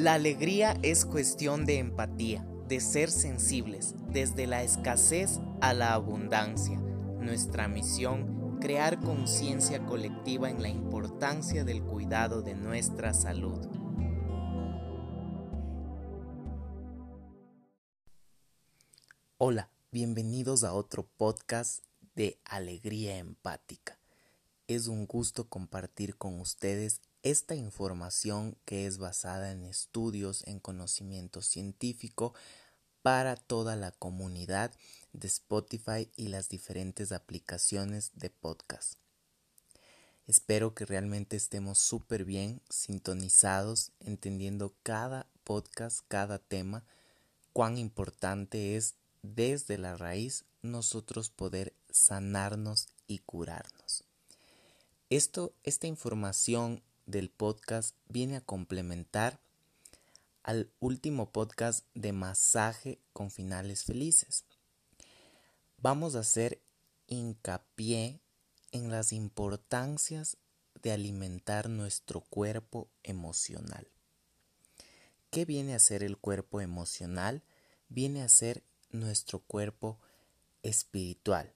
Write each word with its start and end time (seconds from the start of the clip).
La 0.00 0.14
alegría 0.14 0.78
es 0.82 1.04
cuestión 1.04 1.66
de 1.66 1.76
empatía, 1.76 2.42
de 2.66 2.80
ser 2.80 3.10
sensibles, 3.10 3.94
desde 4.08 4.46
la 4.46 4.62
escasez 4.62 5.40
a 5.60 5.74
la 5.74 5.92
abundancia. 5.92 6.78
Nuestra 6.78 7.68
misión, 7.68 8.58
crear 8.60 8.98
conciencia 8.98 9.84
colectiva 9.84 10.48
en 10.48 10.62
la 10.62 10.70
importancia 10.70 11.64
del 11.64 11.82
cuidado 11.82 12.40
de 12.40 12.54
nuestra 12.54 13.12
salud. 13.12 13.58
Hola, 19.36 19.70
bienvenidos 19.90 20.64
a 20.64 20.72
otro 20.72 21.10
podcast 21.18 21.84
de 22.14 22.40
Alegría 22.46 23.18
Empática. 23.18 23.98
Es 24.66 24.86
un 24.86 25.04
gusto 25.06 25.50
compartir 25.50 26.16
con 26.16 26.40
ustedes 26.40 27.02
esta 27.22 27.54
información 27.54 28.56
que 28.64 28.86
es 28.86 28.98
basada 28.98 29.50
en 29.50 29.64
estudios, 29.64 30.42
en 30.46 30.58
conocimiento 30.60 31.42
científico 31.42 32.34
para 33.02 33.36
toda 33.36 33.76
la 33.76 33.92
comunidad 33.92 34.72
de 35.12 35.28
Spotify 35.28 36.10
y 36.16 36.28
las 36.28 36.48
diferentes 36.48 37.12
aplicaciones 37.12 38.12
de 38.14 38.30
podcast. 38.30 38.94
Espero 40.26 40.74
que 40.74 40.86
realmente 40.86 41.36
estemos 41.36 41.78
súper 41.78 42.24
bien 42.24 42.62
sintonizados, 42.68 43.92
entendiendo 44.00 44.74
cada 44.82 45.26
podcast, 45.44 46.00
cada 46.08 46.38
tema, 46.38 46.84
cuán 47.52 47.78
importante 47.78 48.76
es 48.76 48.94
desde 49.22 49.76
la 49.76 49.96
raíz 49.96 50.44
nosotros 50.62 51.30
poder 51.30 51.74
sanarnos 51.90 52.88
y 53.06 53.18
curarnos. 53.18 54.04
Esto, 55.08 55.52
esta 55.64 55.88
información 55.88 56.82
del 57.10 57.30
podcast 57.30 57.96
viene 58.08 58.36
a 58.36 58.40
complementar 58.40 59.40
al 60.42 60.70
último 60.80 61.30
podcast 61.30 61.84
de 61.94 62.12
masaje 62.12 62.98
con 63.12 63.30
finales 63.30 63.84
felices. 63.84 64.44
Vamos 65.78 66.14
a 66.14 66.20
hacer 66.20 66.62
hincapié 67.08 68.20
en 68.72 68.90
las 68.90 69.12
importancias 69.12 70.36
de 70.82 70.92
alimentar 70.92 71.68
nuestro 71.68 72.20
cuerpo 72.20 72.88
emocional. 73.02 73.88
¿Qué 75.30 75.44
viene 75.44 75.74
a 75.74 75.78
ser 75.78 76.02
el 76.02 76.16
cuerpo 76.16 76.60
emocional? 76.60 77.42
Viene 77.88 78.22
a 78.22 78.28
ser 78.28 78.62
nuestro 78.90 79.40
cuerpo 79.40 79.98
espiritual, 80.62 81.52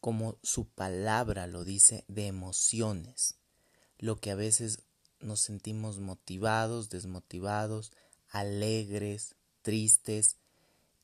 como 0.00 0.38
su 0.42 0.66
palabra 0.68 1.46
lo 1.46 1.64
dice, 1.64 2.04
de 2.08 2.26
emociones 2.26 3.41
lo 4.02 4.16
que 4.16 4.32
a 4.32 4.34
veces 4.34 4.82
nos 5.20 5.38
sentimos 5.38 6.00
motivados, 6.00 6.90
desmotivados, 6.90 7.92
alegres, 8.30 9.36
tristes, 9.62 10.38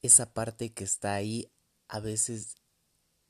esa 0.03 0.35
parte 0.35 0.73
que 0.73 0.83
está 0.83 1.15
ahí 1.15 1.49
a 1.87 2.01
veces 2.01 2.57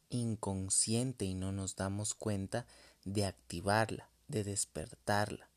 inconsciente 0.09 1.27
y 1.27 1.35
no 1.35 1.53
nos 1.53 1.77
damos 1.77 2.15
cuenta 2.15 2.65
de 3.05 3.27
activarla, 3.27 4.09
de 4.27 4.43
despertarla. 4.43 5.51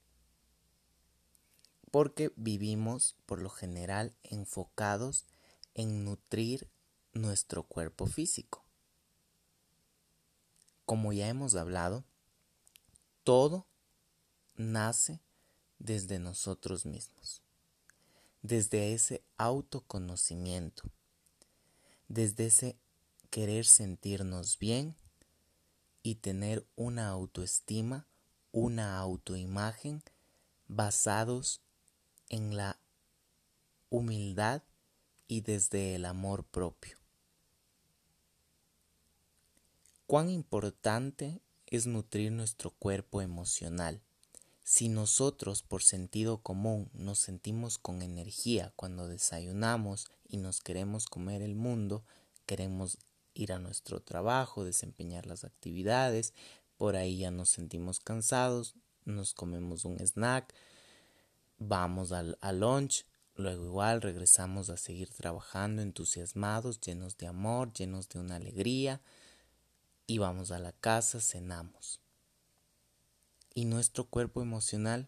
Porque 1.90 2.34
vivimos 2.36 3.16
por 3.26 3.42
lo 3.42 3.50
general 3.50 4.14
enfocados 4.24 5.26
en 5.74 6.04
nutrir 6.04 6.68
nuestro 7.14 7.64
cuerpo 7.64 8.08
físico. 8.08 8.66
Como 10.86 11.14
ya 11.14 11.30
hemos 11.30 11.56
hablado, 11.56 12.04
todo 13.24 13.71
nace 14.56 15.22
desde 15.80 16.20
nosotros 16.20 16.86
mismos, 16.86 17.42
desde 18.42 18.94
ese 18.94 19.24
autoconocimiento, 19.38 20.84
desde 22.08 22.48
ese 22.48 22.78
querer 23.30 23.66
sentirnos 23.66 24.60
bien 24.60 24.96
y 26.04 26.16
tener 26.16 26.68
una 26.76 27.10
autoestima, 27.10 28.08
una 28.52 28.98
autoimagen 28.98 30.04
basados 30.68 31.62
en 32.30 32.56
la 32.56 32.80
humildad 33.90 34.64
y 35.28 35.42
desde 35.42 35.96
el 35.96 36.06
amor 36.06 36.44
propio. 36.44 36.98
Cuán 40.08 40.30
importante 40.30 41.42
es 41.68 41.88
nutrir 41.88 42.34
nuestro 42.34 42.72
cuerpo 42.72 43.22
emocional 43.22 44.02
si 44.72 44.88
nosotros 44.88 45.64
por 45.64 45.84
sentido 45.84 46.38
común 46.38 46.90
nos 46.94 47.20
sentimos 47.20 47.78
con 47.78 48.02
energía 48.02 48.72
cuando 48.78 49.10
desayunamos 49.10 50.08
y 50.30 50.38
nos 50.38 50.62
queremos 50.62 51.08
comer 51.08 51.42
el 51.42 51.56
mundo, 51.56 52.06
queremos 52.46 52.98
ir 53.34 53.52
a 53.52 53.60
nuestro 53.60 54.02
trabajo, 54.02 54.64
desempeñar 54.64 55.26
las 55.26 55.44
actividades, 55.44 56.34
por 56.78 56.96
ahí 56.96 57.18
ya 57.18 57.32
nos 57.32 57.50
sentimos 57.50 58.00
cansados, 58.00 58.76
nos 59.04 59.34
comemos 59.34 59.84
un 59.84 59.98
snack, 60.00 60.56
vamos 61.58 62.14
al, 62.14 62.38
lunch, 62.54 63.06
luego 63.36 63.66
igual 63.66 64.02
regresamos 64.02 64.70
a 64.70 64.78
seguir 64.78 65.10
trabajando 65.10 65.82
entusiasmados, 65.82 66.80
llenos 66.80 67.18
de 67.18 67.28
amor, 67.28 67.74
llenos 67.74 68.08
de 68.08 68.20
una 68.20 68.38
alegría, 68.38 69.02
y 70.08 70.20
vamos 70.20 70.50
a 70.52 70.60
la 70.60 70.72
casa, 70.72 71.20
cenamos 71.20 72.01
y 73.54 73.66
nuestro 73.66 74.06
cuerpo 74.06 74.42
emocional 74.42 75.08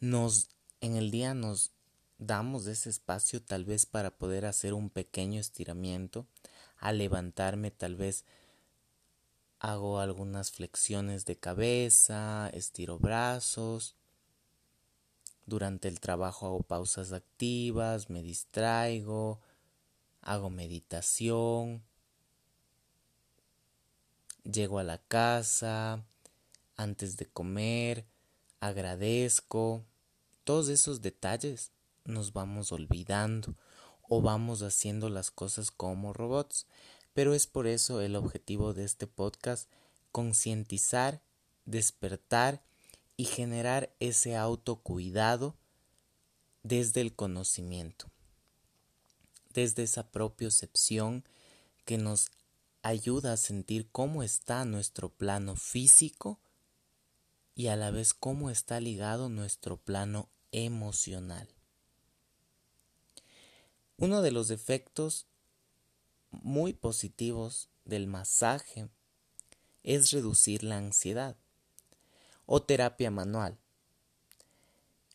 nos 0.00 0.48
en 0.80 0.96
el 0.96 1.10
día 1.10 1.34
nos 1.34 1.72
damos 2.18 2.66
ese 2.66 2.90
espacio 2.90 3.42
tal 3.42 3.64
vez 3.64 3.86
para 3.86 4.10
poder 4.10 4.46
hacer 4.46 4.74
un 4.74 4.90
pequeño 4.90 5.40
estiramiento 5.40 6.26
al 6.78 6.98
levantarme 6.98 7.70
tal 7.70 7.96
vez 7.96 8.24
hago 9.58 10.00
algunas 10.00 10.50
flexiones 10.50 11.24
de 11.24 11.36
cabeza 11.36 12.50
estiro 12.52 12.98
brazos 12.98 13.96
durante 15.46 15.88
el 15.88 16.00
trabajo 16.00 16.46
hago 16.46 16.62
pausas 16.62 17.12
activas 17.12 18.10
me 18.10 18.22
distraigo 18.22 19.40
hago 20.20 20.50
meditación 20.50 21.82
llego 24.44 24.78
a 24.78 24.84
la 24.84 24.98
casa 24.98 26.04
antes 26.76 27.16
de 27.16 27.26
comer, 27.26 28.06
agradezco. 28.60 29.84
Todos 30.44 30.68
esos 30.68 31.00
detalles 31.00 31.72
nos 32.04 32.32
vamos 32.32 32.72
olvidando 32.72 33.56
o 34.08 34.22
vamos 34.22 34.62
haciendo 34.62 35.08
las 35.08 35.30
cosas 35.30 35.70
como 35.70 36.12
robots. 36.12 36.66
Pero 37.12 37.34
es 37.34 37.46
por 37.46 37.66
eso 37.66 38.00
el 38.00 38.14
objetivo 38.14 38.74
de 38.74 38.84
este 38.84 39.06
podcast, 39.06 39.70
concientizar, 40.12 41.22
despertar 41.64 42.62
y 43.16 43.24
generar 43.24 43.94
ese 44.00 44.36
autocuidado 44.36 45.56
desde 46.62 47.00
el 47.00 47.14
conocimiento, 47.14 48.10
desde 49.54 49.84
esa 49.84 50.10
propiocepción 50.10 51.24
que 51.84 51.96
nos 51.96 52.30
ayuda 52.82 53.32
a 53.32 53.36
sentir 53.36 53.88
cómo 53.90 54.22
está 54.22 54.64
nuestro 54.64 55.08
plano 55.08 55.56
físico 55.56 56.38
y 57.56 57.68
a 57.68 57.76
la 57.76 57.90
vez 57.90 58.12
cómo 58.14 58.50
está 58.50 58.78
ligado 58.80 59.30
nuestro 59.30 59.78
plano 59.78 60.28
emocional. 60.52 61.48
Uno 63.96 64.20
de 64.20 64.30
los 64.30 64.50
efectos 64.50 65.26
muy 66.30 66.74
positivos 66.74 67.70
del 67.86 68.06
masaje 68.06 68.90
es 69.82 70.10
reducir 70.10 70.62
la 70.64 70.76
ansiedad 70.76 71.34
o 72.44 72.62
terapia 72.62 73.10
manual. 73.10 73.56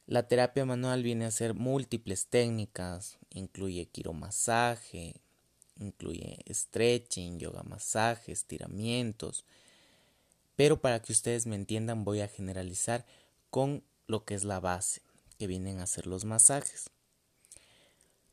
La 0.07 0.27
terapia 0.27 0.65
manual 0.65 1.03
viene 1.03 1.25
a 1.25 1.31
ser 1.31 1.53
múltiples 1.53 2.25
técnicas, 2.25 3.19
incluye 3.29 3.87
quiromasaje, 3.87 5.21
incluye 5.77 6.43
stretching, 6.49 7.37
yoga 7.37 7.61
masaje, 7.61 8.31
estiramientos, 8.31 9.45
pero 10.55 10.81
para 10.81 11.01
que 11.01 11.11
ustedes 11.11 11.45
me 11.45 11.55
entiendan 11.55 12.03
voy 12.03 12.21
a 12.21 12.27
generalizar 12.27 13.05
con 13.49 13.83
lo 14.07 14.25
que 14.25 14.35
es 14.35 14.43
la 14.43 14.59
base, 14.59 15.01
que 15.37 15.47
vienen 15.47 15.79
a 15.79 15.87
ser 15.87 16.07
los 16.07 16.25
masajes. 16.25 16.89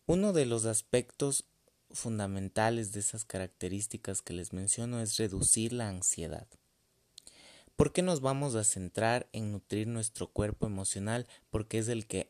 Uno 0.06 0.32
de 0.32 0.46
los 0.46 0.64
aspectos 0.64 1.44
fundamentales 1.90 2.92
de 2.92 3.00
esas 3.00 3.24
características 3.24 4.22
que 4.22 4.34
les 4.34 4.52
menciono 4.52 5.00
es 5.00 5.16
reducir 5.16 5.72
la 5.72 5.88
ansiedad. 5.88 6.46
¿Por 7.76 7.92
qué 7.92 8.02
nos 8.02 8.20
vamos 8.20 8.54
a 8.56 8.64
centrar 8.64 9.28
en 9.32 9.52
nutrir 9.52 9.86
nuestro 9.86 10.26
cuerpo 10.26 10.66
emocional? 10.66 11.26
Porque 11.50 11.78
es 11.78 11.88
el 11.88 12.06
que 12.06 12.28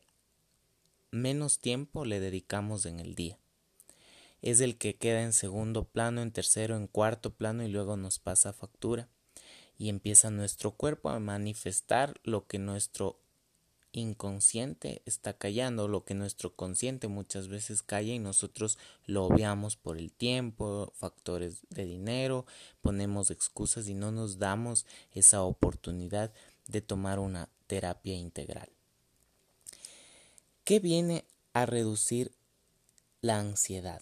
menos 1.11 1.59
tiempo 1.59 2.05
le 2.05 2.19
dedicamos 2.19 2.85
en 2.85 2.99
el 2.99 3.15
día. 3.15 3.37
Es 4.41 4.61
el 4.61 4.77
que 4.77 4.95
queda 4.95 5.23
en 5.23 5.33
segundo 5.33 5.85
plano, 5.85 6.21
en 6.21 6.31
tercero, 6.31 6.77
en 6.77 6.87
cuarto 6.87 7.33
plano 7.33 7.63
y 7.63 7.67
luego 7.67 7.97
nos 7.97 8.19
pasa 8.19 8.53
factura 8.53 9.09
y 9.79 9.89
empieza 9.89 10.29
nuestro 10.29 10.71
cuerpo 10.71 11.09
a 11.09 11.19
manifestar 11.19 12.19
lo 12.23 12.45
que 12.45 12.59
nuestro 12.59 13.17
inconsciente 13.91 15.01
está 15.05 15.33
callando, 15.33 15.87
lo 15.87 16.03
que 16.03 16.13
nuestro 16.13 16.53
consciente 16.55 17.07
muchas 17.07 17.47
veces 17.47 17.81
calla 17.81 18.13
y 18.13 18.19
nosotros 18.19 18.77
lo 19.05 19.23
obviamos 19.25 19.77
por 19.77 19.97
el 19.97 20.11
tiempo, 20.11 20.93
factores 20.95 21.61
de 21.69 21.85
dinero, 21.85 22.45
ponemos 22.81 23.31
excusas 23.31 23.87
y 23.87 23.95
no 23.95 24.11
nos 24.11 24.37
damos 24.37 24.85
esa 25.13 25.41
oportunidad 25.41 26.31
de 26.67 26.81
tomar 26.81 27.17
una 27.17 27.49
terapia 27.65 28.15
integral. 28.15 28.69
¿Qué 30.65 30.79
viene 30.79 31.25
a 31.53 31.65
reducir 31.65 32.31
la 33.21 33.39
ansiedad? 33.39 34.01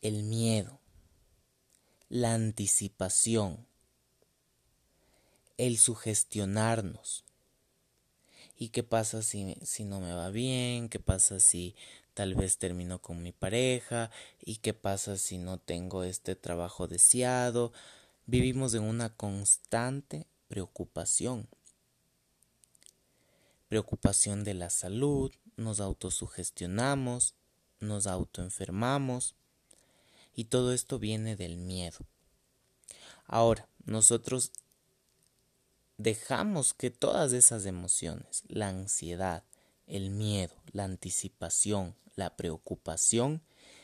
El 0.00 0.22
miedo, 0.22 0.79
la 2.10 2.34
anticipación, 2.34 3.64
el 5.58 5.78
sugestionarnos. 5.78 7.24
¿Y 8.58 8.70
qué 8.70 8.82
pasa 8.82 9.22
si, 9.22 9.56
si 9.62 9.84
no 9.84 10.00
me 10.00 10.12
va 10.12 10.28
bien? 10.30 10.88
¿Qué 10.88 10.98
pasa 10.98 11.38
si 11.38 11.76
tal 12.14 12.34
vez 12.34 12.58
termino 12.58 13.00
con 13.00 13.22
mi 13.22 13.30
pareja? 13.30 14.10
¿Y 14.40 14.56
qué 14.56 14.74
pasa 14.74 15.16
si 15.16 15.38
no 15.38 15.58
tengo 15.58 16.02
este 16.02 16.34
trabajo 16.34 16.88
deseado? 16.88 17.72
Vivimos 18.26 18.74
en 18.74 18.82
una 18.82 19.14
constante 19.14 20.26
preocupación. 20.48 21.48
Preocupación 23.68 24.42
de 24.42 24.54
la 24.54 24.68
salud, 24.68 25.32
nos 25.56 25.78
autosugestionamos, 25.78 27.36
nos 27.78 28.08
autoenfermamos 28.08 29.36
y 30.40 30.44
todo 30.44 30.72
esto 30.72 30.98
viene 30.98 31.36
del 31.36 31.58
miedo. 31.58 31.98
Ahora, 33.26 33.68
nosotros 33.84 34.52
dejamos 35.98 36.72
que 36.72 36.90
todas 36.90 37.34
esas 37.34 37.66
emociones, 37.66 38.44
la 38.48 38.70
ansiedad, 38.70 39.44
el 39.86 40.08
miedo, 40.08 40.54
la 40.72 40.84
anticipación, 40.84 41.94
la 42.16 42.38
preocupación, 42.38 43.42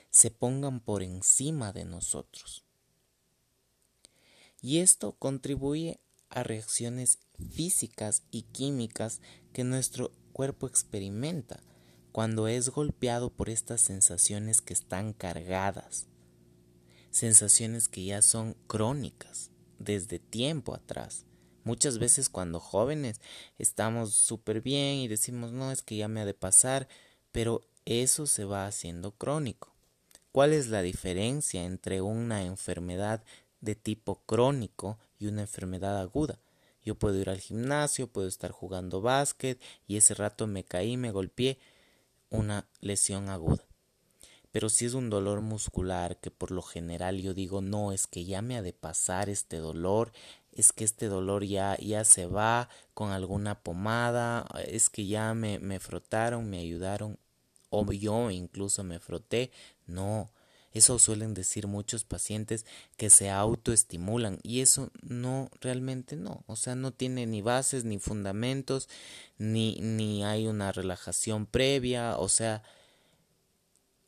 se 0.08 0.30
pongan 0.30 0.80
por 0.80 1.02
encima 1.02 1.74
de 1.74 1.84
nosotros. 1.84 2.64
Y 4.62 4.78
esto 4.78 5.12
contribuye 5.12 6.00
a 6.30 6.42
reacciones 6.42 7.18
físicas 7.52 8.22
y 8.30 8.44
químicas 8.44 9.20
que 9.52 9.62
nuestro 9.62 10.10
cuerpo 10.32 10.66
experimenta 10.66 11.62
cuando 12.12 12.48
es 12.48 12.70
golpeado 12.70 13.28
por 13.28 13.50
estas 13.50 13.82
sensaciones 13.82 14.62
que 14.62 14.72
están 14.72 15.12
cargadas, 15.12 16.06
sensaciones 17.16 17.88
que 17.88 18.04
ya 18.04 18.22
son 18.22 18.54
crónicas 18.66 19.50
desde 19.78 20.18
tiempo 20.18 20.74
atrás 20.74 21.26
Muchas 21.66 21.98
veces 21.98 22.28
cuando 22.28 22.60
jóvenes 22.60 23.20
estamos 23.58 24.14
súper 24.14 24.60
bien 24.60 24.98
y 24.98 25.08
decimos 25.08 25.50
no 25.50 25.72
es 25.72 25.82
que 25.82 25.96
ya 25.96 26.06
me 26.06 26.20
ha 26.20 26.24
de 26.24 26.32
pasar, 26.32 26.86
pero 27.32 27.60
eso 27.84 28.28
se 28.28 28.44
va 28.44 28.68
haciendo 28.68 29.16
crónico. 29.16 29.74
¿Cuál 30.30 30.52
es 30.52 30.68
la 30.68 30.80
diferencia 30.82 31.64
entre 31.64 32.02
una 32.02 32.44
enfermedad 32.44 33.24
de 33.60 33.74
tipo 33.74 34.22
crónico 34.26 35.00
y 35.18 35.26
una 35.26 35.40
enfermedad 35.40 36.00
aguda? 36.00 36.38
Yo 36.84 36.94
puedo 36.94 37.18
ir 37.18 37.30
al 37.30 37.40
gimnasio, 37.40 38.06
puedo 38.06 38.28
estar 38.28 38.52
jugando 38.52 39.00
básquet 39.00 39.60
y 39.88 39.96
ese 39.96 40.14
rato 40.14 40.46
me 40.46 40.62
caí, 40.62 40.96
me 40.96 41.10
golpeé, 41.10 41.58
una 42.30 42.68
lesión 42.78 43.28
aguda. 43.28 43.65
Pero 44.56 44.70
si 44.70 44.86
es 44.86 44.94
un 44.94 45.10
dolor 45.10 45.42
muscular 45.42 46.16
que 46.16 46.30
por 46.30 46.50
lo 46.50 46.62
general 46.62 47.20
yo 47.20 47.34
digo 47.34 47.60
no, 47.60 47.92
es 47.92 48.06
que 48.06 48.24
ya 48.24 48.40
me 48.40 48.56
ha 48.56 48.62
de 48.62 48.72
pasar 48.72 49.28
este 49.28 49.58
dolor, 49.58 50.12
es 50.50 50.72
que 50.72 50.84
este 50.84 51.08
dolor 51.08 51.44
ya, 51.44 51.76
ya 51.76 52.04
se 52.04 52.24
va 52.24 52.70
con 52.94 53.10
alguna 53.10 53.60
pomada, 53.60 54.46
es 54.66 54.88
que 54.88 55.06
ya 55.06 55.34
me, 55.34 55.58
me 55.58 55.78
frotaron, 55.78 56.48
me 56.48 56.58
ayudaron, 56.58 57.18
o 57.68 57.84
yo 57.92 58.30
incluso 58.30 58.82
me 58.82 58.98
froté. 58.98 59.50
No, 59.86 60.30
eso 60.72 60.98
suelen 60.98 61.34
decir 61.34 61.66
muchos 61.66 62.04
pacientes 62.04 62.64
que 62.96 63.10
se 63.10 63.28
autoestimulan 63.28 64.38
y 64.42 64.62
eso 64.62 64.90
no, 65.02 65.50
realmente 65.60 66.16
no. 66.16 66.44
O 66.46 66.56
sea, 66.56 66.76
no 66.76 66.94
tiene 66.94 67.26
ni 67.26 67.42
bases, 67.42 67.84
ni 67.84 67.98
fundamentos, 67.98 68.88
ni, 69.36 69.74
ni 69.82 70.24
hay 70.24 70.46
una 70.46 70.72
relajación 70.72 71.44
previa, 71.44 72.16
o 72.16 72.30
sea, 72.30 72.62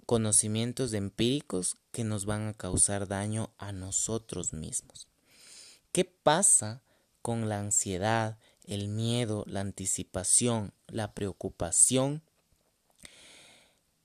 conocimientos 0.08 0.94
empíricos 0.94 1.76
que 1.92 2.02
nos 2.02 2.24
van 2.24 2.48
a 2.48 2.54
causar 2.54 3.08
daño 3.08 3.50
a 3.58 3.72
nosotros 3.72 4.54
mismos. 4.54 5.06
¿Qué 5.92 6.06
pasa 6.06 6.80
con 7.20 7.50
la 7.50 7.60
ansiedad, 7.60 8.38
el 8.64 8.88
miedo, 8.88 9.44
la 9.46 9.60
anticipación, 9.60 10.72
la 10.86 11.12
preocupación? 11.12 12.22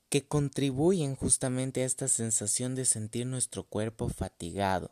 que 0.10 0.28
contribuyen 0.28 1.16
justamente 1.16 1.82
a 1.82 1.86
esta 1.86 2.10
sensación 2.10 2.76
de 2.76 2.84
sentir 2.84 3.26
nuestro 3.26 3.64
cuerpo 3.64 4.10
fatigado, 4.10 4.92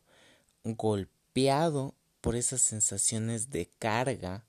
golpeado 0.63 1.93
por 2.21 2.37
esas 2.37 2.61
sensaciones 2.61 3.49
de 3.49 3.69
carga 3.77 4.45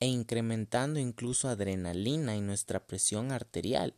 e 0.00 0.06
incrementando 0.06 0.98
incluso 0.98 1.48
adrenalina 1.48 2.34
y 2.34 2.40
nuestra 2.40 2.86
presión 2.86 3.32
arterial. 3.32 3.94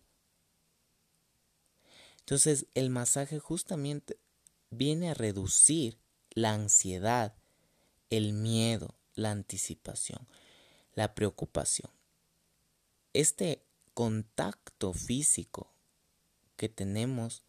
Entonces 2.30 2.66
el 2.74 2.90
masaje 2.90 3.40
justamente 3.40 4.16
viene 4.70 5.10
a 5.10 5.14
reducir 5.14 5.98
la 6.30 6.54
ansiedad, 6.54 7.34
el 8.08 8.34
miedo, 8.34 8.94
la 9.16 9.32
anticipación, 9.32 10.28
la 10.94 11.12
preocupación. 11.16 11.90
Este 13.14 13.64
contacto 13.94 14.92
físico 14.92 15.72
que 16.56 16.68
tenemos 16.68 17.42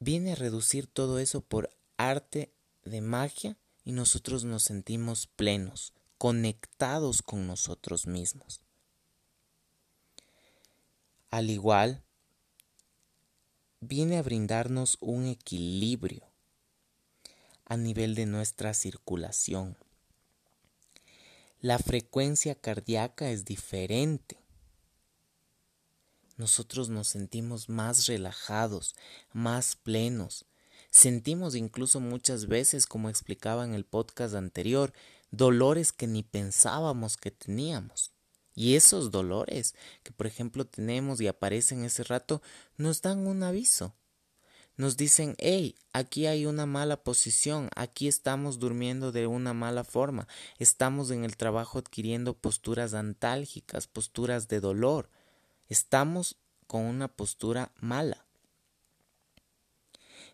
viene 0.00 0.32
a 0.32 0.36
reducir 0.36 0.86
todo 0.86 1.18
eso 1.18 1.40
por 1.40 1.74
arte 1.96 2.52
de 2.84 3.00
magia 3.00 3.56
y 3.86 3.92
nosotros 3.92 4.44
nos 4.44 4.64
sentimos 4.64 5.28
plenos, 5.28 5.94
conectados 6.18 7.22
con 7.22 7.46
nosotros 7.46 8.06
mismos. 8.06 8.60
Al 11.30 11.48
igual, 11.48 12.04
viene 13.82 14.16
a 14.16 14.22
brindarnos 14.22 14.96
un 15.00 15.26
equilibrio 15.26 16.22
a 17.64 17.76
nivel 17.76 18.14
de 18.14 18.26
nuestra 18.26 18.74
circulación. 18.74 19.76
La 21.60 21.80
frecuencia 21.80 22.54
cardíaca 22.54 23.30
es 23.30 23.44
diferente. 23.44 24.38
Nosotros 26.36 26.90
nos 26.90 27.08
sentimos 27.08 27.68
más 27.68 28.06
relajados, 28.06 28.94
más 29.32 29.74
plenos. 29.74 30.44
Sentimos 30.90 31.56
incluso 31.56 31.98
muchas 31.98 32.46
veces, 32.46 32.86
como 32.86 33.08
explicaba 33.08 33.64
en 33.64 33.74
el 33.74 33.84
podcast 33.84 34.36
anterior, 34.36 34.92
dolores 35.32 35.92
que 35.92 36.06
ni 36.06 36.22
pensábamos 36.22 37.16
que 37.16 37.32
teníamos. 37.32 38.11
Y 38.54 38.76
esos 38.76 39.10
dolores 39.10 39.74
que 40.02 40.12
por 40.12 40.26
ejemplo 40.26 40.66
tenemos 40.66 41.20
y 41.20 41.26
aparecen 41.26 41.84
ese 41.84 42.04
rato 42.04 42.42
nos 42.76 43.02
dan 43.02 43.26
un 43.26 43.42
aviso 43.42 43.94
nos 44.76 44.96
dicen, 44.96 45.34
hey, 45.38 45.76
aquí 45.92 46.26
hay 46.26 46.46
una 46.46 46.66
mala 46.66 47.02
posición, 47.02 47.68
aquí 47.76 48.08
estamos 48.08 48.58
durmiendo 48.58 49.12
de 49.12 49.26
una 49.26 49.52
mala 49.52 49.84
forma, 49.84 50.26
estamos 50.58 51.10
en 51.10 51.24
el 51.24 51.36
trabajo 51.36 51.78
adquiriendo 51.78 52.34
posturas 52.34 52.94
antálgicas, 52.94 53.86
posturas 53.86 54.48
de 54.48 54.60
dolor, 54.60 55.10
estamos 55.68 56.36
con 56.66 56.82
una 56.82 57.08
postura 57.08 57.72
mala. 57.80 58.24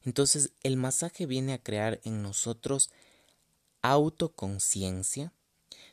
Entonces 0.04 0.52
el 0.62 0.76
masaje 0.76 1.26
viene 1.26 1.52
a 1.52 1.62
crear 1.62 2.00
en 2.04 2.22
nosotros 2.22 2.90
autoconciencia, 3.82 5.32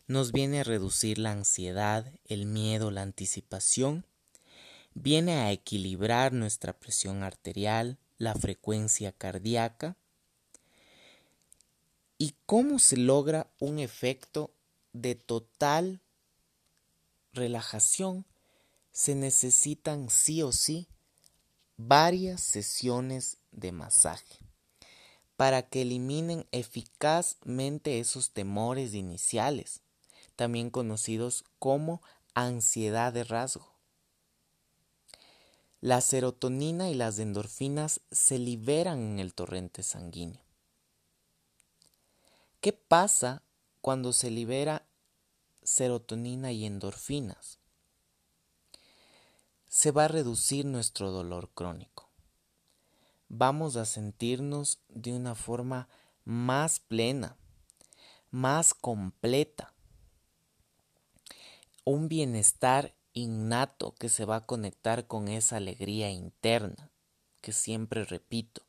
nos 0.08 0.32
viene 0.32 0.60
a 0.60 0.64
reducir 0.64 1.18
la 1.18 1.32
ansiedad, 1.32 2.12
el 2.26 2.46
miedo, 2.46 2.92
la 2.92 3.02
anticipación, 3.02 4.06
viene 4.94 5.34
a 5.34 5.52
equilibrar 5.52 6.34
nuestra 6.34 6.74
presión 6.74 7.24
arterial, 7.24 7.98
la 8.18 8.34
frecuencia 8.34 9.12
cardíaca 9.12 9.98
y 12.18 12.36
cómo 12.46 12.80
se 12.80 12.98
logra 12.98 13.48
un 13.60 13.80
efecto 13.80 14.52
de 14.94 15.16
total 15.16 16.00
relajación. 17.34 18.26
Se 18.92 19.16
necesitan 19.16 20.10
sí 20.10 20.42
o 20.42 20.52
sí 20.52 20.88
varias 21.78 22.42
sesiones 22.42 23.38
de 23.52 23.72
masaje 23.74 24.40
para 25.36 25.64
que 25.68 25.82
eliminen 25.82 26.48
eficazmente 26.54 28.00
esos 28.00 28.32
temores 28.32 28.94
iniciales, 28.94 29.82
también 30.36 30.70
conocidos 30.70 31.46
como 31.60 32.02
ansiedad 32.34 33.14
de 33.14 33.24
rasgo. 33.24 33.74
La 35.82 36.02
serotonina 36.02 36.90
y 36.90 36.96
las 36.96 37.20
endorfinas 37.20 38.02
se 38.12 38.40
liberan 38.40 39.00
en 39.00 39.20
el 39.20 39.34
torrente 39.34 39.84
sanguíneo. 39.84 40.42
¿Qué 42.60 42.74
pasa 42.74 43.44
cuando 43.82 44.14
se 44.14 44.32
libera 44.32 44.88
serotonina 45.66 46.52
y 46.52 46.66
endorfinas, 46.66 47.60
se 49.68 49.92
va 49.92 50.06
a 50.06 50.08
reducir 50.08 50.66
nuestro 50.66 51.12
dolor 51.12 51.52
crónico. 51.54 52.10
Vamos 53.30 53.76
a 53.76 53.86
sentirnos 53.86 54.80
de 54.90 55.14
una 55.14 55.36
forma 55.36 55.88
más 56.24 56.80
plena, 56.80 57.38
más 58.32 58.74
completa. 58.74 59.75
Un 61.86 62.10
bienestar 62.10 62.94
innato 63.14 63.96
que 63.96 64.10
se 64.10 64.26
va 64.26 64.36
a 64.36 64.46
conectar 64.46 65.08
con 65.08 65.28
esa 65.28 65.58
alegría 65.58 66.12
interna 66.12 66.92
que 67.42 67.54
siempre 67.54 68.04
repito. 68.04 68.64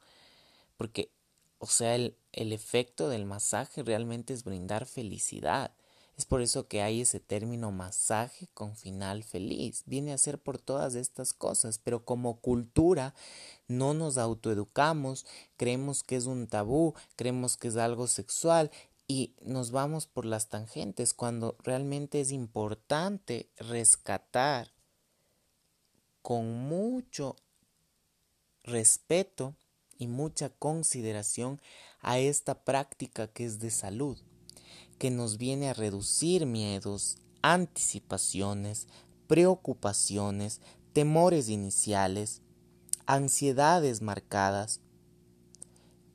Porque, 0.77 1.11
o 1.59 1.67
sea, 1.67 1.95
el, 1.95 2.17
el 2.33 2.53
efecto 2.53 3.09
del 3.09 3.25
masaje 3.25 3.83
realmente 3.83 4.35
es 4.35 4.45
brindar 4.45 4.87
felicidad. 4.87 5.73
Es 6.17 6.25
por 6.25 6.41
eso 6.41 6.67
que 6.67 6.81
hay 6.81 7.03
ese 7.03 7.21
término 7.21 7.73
masaje 7.73 8.49
con 8.55 8.77
final 8.77 9.23
feliz. 9.23 9.83
Viene 9.87 10.15
a 10.15 10.19
ser 10.19 10.39
por 10.39 10.59
todas 10.59 10.95
estas 10.95 11.35
cosas, 11.35 11.79
pero 11.79 12.05
como 12.05 12.41
cultura 12.41 13.15
no 13.69 13.93
nos 13.93 14.17
autoeducamos, 14.17 15.27
creemos 15.59 16.03
que 16.03 16.17
es 16.17 16.25
un 16.25 16.47
tabú, 16.47 16.95
creemos 17.17 17.57
que 17.57 17.69
es 17.69 17.77
algo 17.77 18.07
sexual 18.07 18.71
y 19.09 19.35
nos 19.41 19.71
vamos 19.71 20.07
por 20.07 20.25
las 20.25 20.49
tangentes 20.49 21.15
cuando 21.15 21.57
realmente 21.63 22.21
es 22.21 22.33
importante 22.33 23.51
rescatar 23.57 24.73
con 26.23 26.51
mucho 26.69 27.37
respeto 28.65 29.55
y 29.97 30.09
mucha 30.09 30.51
consideración 30.51 31.61
a 32.01 32.19
esta 32.19 32.65
práctica 32.65 33.29
que 33.29 33.45
es 33.45 33.61
de 33.61 33.71
salud, 33.71 34.19
que 34.99 35.11
nos 35.11 35.39
viene 35.39 35.71
a 35.71 35.75
reducir 35.75 36.47
miedos, 36.47 37.19
anticipaciones, 37.43 38.89
preocupaciones, 39.29 40.61
temores 40.93 41.49
iniciales, 41.49 42.43
ansiedades 43.07 44.03
marcadas, 44.03 44.81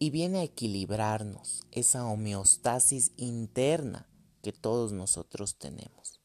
y 0.02 0.10
viene 0.10 0.40
a 0.40 0.44
equilibrarnos 0.44 1.62
esa 1.70 2.08
homeostasis 2.08 3.12
interna 3.18 4.10
que 4.42 4.52
todos 4.52 4.94
nosotros 4.94 5.60
tenemos, 5.60 6.20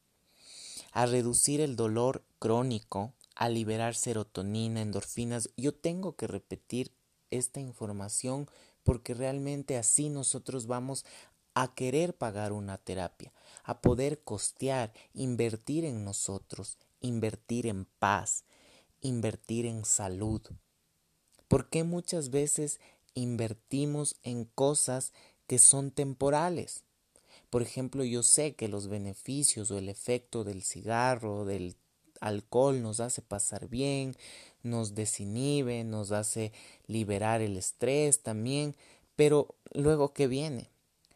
a 0.93 1.05
reducir 1.05 1.61
el 1.61 1.75
dolor 1.75 2.25
crónico, 2.39 3.13
a 3.35 3.49
liberar 3.49 3.93
serotonina, 3.93 4.81
endorfinas. 4.81 5.51
Yo 5.57 5.75
tengo 5.75 6.15
que 6.15 6.25
repetir 6.25 6.91
esta 7.29 7.59
información 7.59 8.49
porque 8.81 9.13
realmente 9.13 9.77
así 9.77 10.09
nosotros 10.09 10.65
vamos 10.65 11.05
a 11.53 11.75
querer 11.75 12.17
pagar 12.17 12.53
una 12.53 12.79
terapia, 12.79 13.31
a 13.63 13.79
poder 13.79 14.23
costear, 14.23 14.91
invertir 15.13 15.85
en 15.85 16.03
nosotros, 16.03 16.79
invertir 16.99 17.67
en 17.67 17.85
paz, 17.85 18.43
invertir 19.01 19.67
en 19.67 19.85
salud. 19.85 20.41
Porque 21.47 21.83
muchas 21.83 22.29
veces 22.31 22.79
invertimos 23.17 24.15
en 24.23 24.45
cosas 24.45 25.13
que 25.47 25.59
son 25.59 25.91
temporales. 25.91 26.83
Por 27.49 27.61
ejemplo, 27.61 28.03
yo 28.03 28.23
sé 28.23 28.55
que 28.55 28.67
los 28.67 28.87
beneficios 28.87 29.71
o 29.71 29.77
el 29.77 29.89
efecto 29.89 30.43
del 30.43 30.63
cigarro, 30.63 31.45
del 31.45 31.75
alcohol 32.19 32.81
nos 32.81 32.99
hace 32.99 33.21
pasar 33.21 33.69
bien, 33.69 34.15
nos 34.63 34.95
desinhibe, 34.95 35.83
nos 35.83 36.11
hace 36.11 36.51
liberar 36.87 37.41
el 37.41 37.57
estrés 37.57 38.21
también, 38.21 38.75
pero 39.15 39.55
luego 39.73 40.13
¿qué 40.13 40.27
viene? 40.27 40.69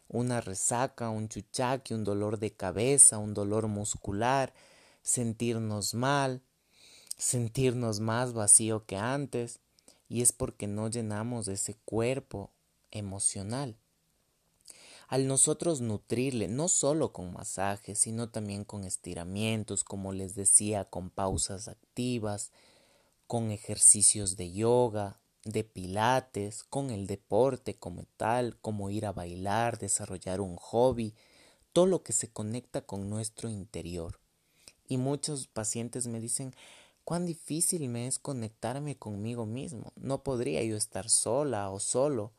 Una 0.08 0.40
resaca, 0.40 1.10
un 1.10 1.28
chuchaque, 1.28 1.94
un 1.94 2.04
dolor 2.04 2.38
de 2.38 2.52
cabeza, 2.52 3.18
un 3.18 3.34
dolor 3.34 3.68
muscular, 3.68 4.52
sentirnos 5.02 5.94
mal, 5.94 6.42
sentirnos 7.16 8.00
más 8.00 8.32
vacío 8.32 8.84
que 8.86 8.96
antes 8.96 9.60
y 10.12 10.20
es 10.20 10.32
porque 10.32 10.66
no 10.66 10.90
llenamos 10.90 11.48
ese 11.48 11.74
cuerpo 11.86 12.50
emocional. 12.90 13.78
Al 15.08 15.26
nosotros 15.26 15.80
nutrirle, 15.80 16.48
no 16.48 16.68
solo 16.68 17.14
con 17.14 17.32
masajes, 17.32 17.98
sino 18.00 18.28
también 18.28 18.64
con 18.64 18.84
estiramientos, 18.84 19.84
como 19.84 20.12
les 20.12 20.34
decía, 20.34 20.84
con 20.84 21.08
pausas 21.08 21.66
activas, 21.66 22.52
con 23.26 23.50
ejercicios 23.52 24.36
de 24.36 24.52
yoga, 24.52 25.18
de 25.44 25.64
pilates, 25.64 26.62
con 26.62 26.90
el 26.90 27.06
deporte 27.06 27.78
como 27.78 28.04
tal, 28.18 28.58
como 28.58 28.90
ir 28.90 29.06
a 29.06 29.12
bailar, 29.12 29.78
desarrollar 29.78 30.42
un 30.42 30.56
hobby, 30.56 31.14
todo 31.72 31.86
lo 31.86 32.02
que 32.02 32.12
se 32.12 32.28
conecta 32.28 32.82
con 32.82 33.08
nuestro 33.08 33.48
interior. 33.48 34.20
Y 34.86 34.98
muchos 34.98 35.46
pacientes 35.46 36.06
me 36.06 36.20
dicen, 36.20 36.54
cuán 37.04 37.26
difícil 37.26 37.88
me 37.88 38.06
es 38.06 38.18
conectarme 38.18 38.96
conmigo 38.96 39.46
mismo. 39.46 39.92
No 39.96 40.22
podría 40.22 40.62
yo 40.62 40.76
estar 40.76 41.08
sola 41.08 41.70
o 41.70 41.80
solo. 41.80 42.32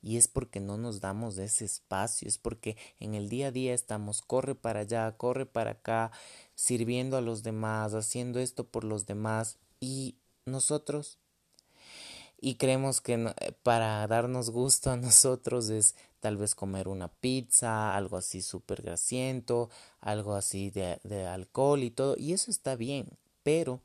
Y 0.00 0.16
es 0.16 0.28
porque 0.28 0.60
no 0.60 0.78
nos 0.78 1.00
damos 1.00 1.38
ese 1.38 1.64
espacio, 1.64 2.28
es 2.28 2.38
porque 2.38 2.76
en 3.00 3.14
el 3.14 3.28
día 3.28 3.48
a 3.48 3.50
día 3.50 3.74
estamos 3.74 4.22
corre 4.22 4.54
para 4.54 4.80
allá, 4.80 5.10
corre 5.16 5.44
para 5.44 5.72
acá, 5.72 6.12
sirviendo 6.54 7.16
a 7.16 7.20
los 7.20 7.42
demás, 7.42 7.94
haciendo 7.94 8.38
esto 8.38 8.68
por 8.68 8.84
los 8.84 9.06
demás 9.06 9.58
y 9.80 10.16
nosotros. 10.46 11.18
Y 12.40 12.54
creemos 12.54 13.00
que 13.00 13.14
eh, 13.14 13.52
para 13.64 14.06
darnos 14.06 14.50
gusto 14.50 14.90
a 14.92 14.96
nosotros 14.96 15.68
es 15.70 15.96
tal 16.20 16.36
vez 16.36 16.54
comer 16.54 16.86
una 16.86 17.08
pizza, 17.08 17.96
algo 17.96 18.16
así 18.16 18.42
súper 18.42 18.82
grasiento, 18.82 19.70
algo 20.00 20.34
así 20.34 20.70
de, 20.70 21.00
de 21.02 21.26
alcohol 21.26 21.82
y 21.82 21.90
todo. 21.90 22.14
Y 22.16 22.32
eso 22.32 22.52
está 22.52 22.76
bien, 22.76 23.08
pero 23.42 23.82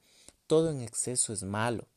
todo 0.48 0.72
en 0.72 0.82
exceso 0.82 1.34
es 1.34 1.44
malo 1.44 1.88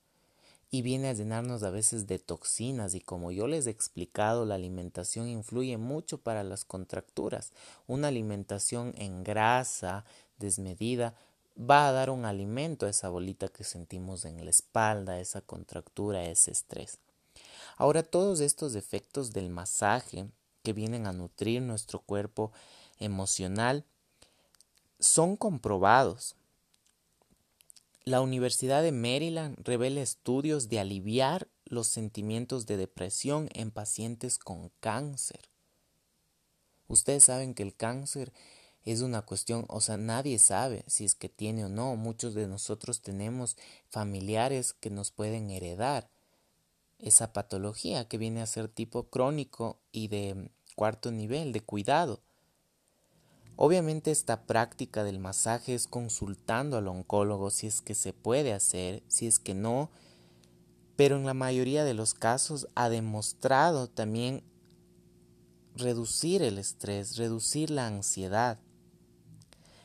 y 0.71 0.83
viene 0.83 1.09
a 1.09 1.13
llenarnos 1.13 1.63
a 1.63 1.71
veces 1.71 2.07
de 2.07 2.19
toxinas 2.19 2.95
y 2.95 3.01
como 3.01 3.31
yo 3.31 3.47
les 3.47 3.67
he 3.67 3.71
explicado 3.71 4.45
la 4.45 4.57
alimentación 4.57 5.29
influye 5.29 5.77
mucho 5.79 6.19
para 6.19 6.43
las 6.43 6.65
contracturas. 6.65 7.53
Una 7.87 8.09
alimentación 8.09 8.93
en 8.97 9.23
grasa 9.23 10.05
desmedida 10.39 11.15
va 11.59 11.89
a 11.89 11.93
dar 11.93 12.11
un 12.11 12.25
alimento 12.25 12.87
a 12.87 12.91
esa 12.91 13.09
bolita 13.09 13.49
que 13.49 13.65
sentimos 13.65 14.25
en 14.25 14.45
la 14.45 14.51
espalda, 14.51 15.21
esa 15.21 15.41
contractura, 15.41 16.25
ese 16.25 16.51
estrés. 16.51 16.99
Ahora 17.77 18.03
todos 18.03 18.41
estos 18.41 18.75
efectos 18.75 19.33
del 19.33 19.51
masaje 19.51 20.29
que 20.63 20.73
vienen 20.73 21.07
a 21.07 21.13
nutrir 21.13 21.63
nuestro 21.63 22.01
cuerpo 22.01 22.53
emocional 22.99 23.85
son 24.99 25.37
comprobados 25.37 26.35
la 28.07 28.21
Universidad 28.21 28.85
de 28.85 28.93
Maryland 28.93 29.59
revela 29.65 30.01
estudios 30.01 30.69
de 30.69 30.79
aliviar 30.79 31.49
los 31.65 31.89
sentimientos 31.89 32.65
de 32.65 32.77
depresión 32.77 33.49
en 33.53 33.73
pacientes 33.73 34.39
con 34.39 34.71
cáncer. 34.79 35.51
Ustedes 36.87 37.25
saben 37.25 37.53
que 37.53 37.65
el 37.65 37.75
cáncer 37.75 38.33
es 38.85 39.01
una 39.01 39.23
cuestión, 39.23 39.65
o 39.69 39.81
sea, 39.81 39.97
nadie 39.97 40.39
sabe 40.39 40.85
si 40.87 41.05
es 41.05 41.17
que 41.17 41.29
tiene 41.29 41.65
o 41.65 41.69
no. 41.69 41.97
Muchos 41.97 42.35
de 42.35 42.47
nosotros 42.47 43.03
tenemos 43.03 43.57
familiares 43.89 44.73
que 44.73 44.91
nos 44.91 45.11
pueden 45.11 45.51
heredar 45.51 46.09
esa 47.01 47.33
patología 47.33 48.07
que 48.07 48.19
viene 48.19 48.41
a 48.41 48.47
ser 48.47 48.69
tipo 48.69 49.09
crónico 49.09 49.81
y 49.91 50.07
de 50.07 50.53
cuarto 50.77 51.11
nivel 51.11 51.53
de 51.53 51.61
cuidado. 51.61 52.21
Obviamente 53.57 54.11
esta 54.11 54.43
práctica 54.43 55.03
del 55.03 55.19
masaje 55.19 55.75
es 55.75 55.87
consultando 55.87 56.77
al 56.77 56.89
oncólogo 56.89 57.51
si 57.51 57.67
es 57.67 57.81
que 57.81 57.95
se 57.95 58.13
puede 58.13 58.53
hacer, 58.53 59.03
si 59.09 59.27
es 59.27 59.39
que 59.39 59.55
no, 59.55 59.91
pero 60.95 61.17
en 61.17 61.25
la 61.25 61.35
mayoría 61.35 61.85
de 61.85 61.95
los 61.95 62.13
casos 62.13 62.69
ha 62.75 62.91
demostrado 62.91 63.89
también 63.89 64.43
reducir 65.75 66.43
el 66.43 66.59
estrés, 66.59 67.17
reducir 67.17 67.71
la 67.71 67.87
ansiedad. 67.87 68.59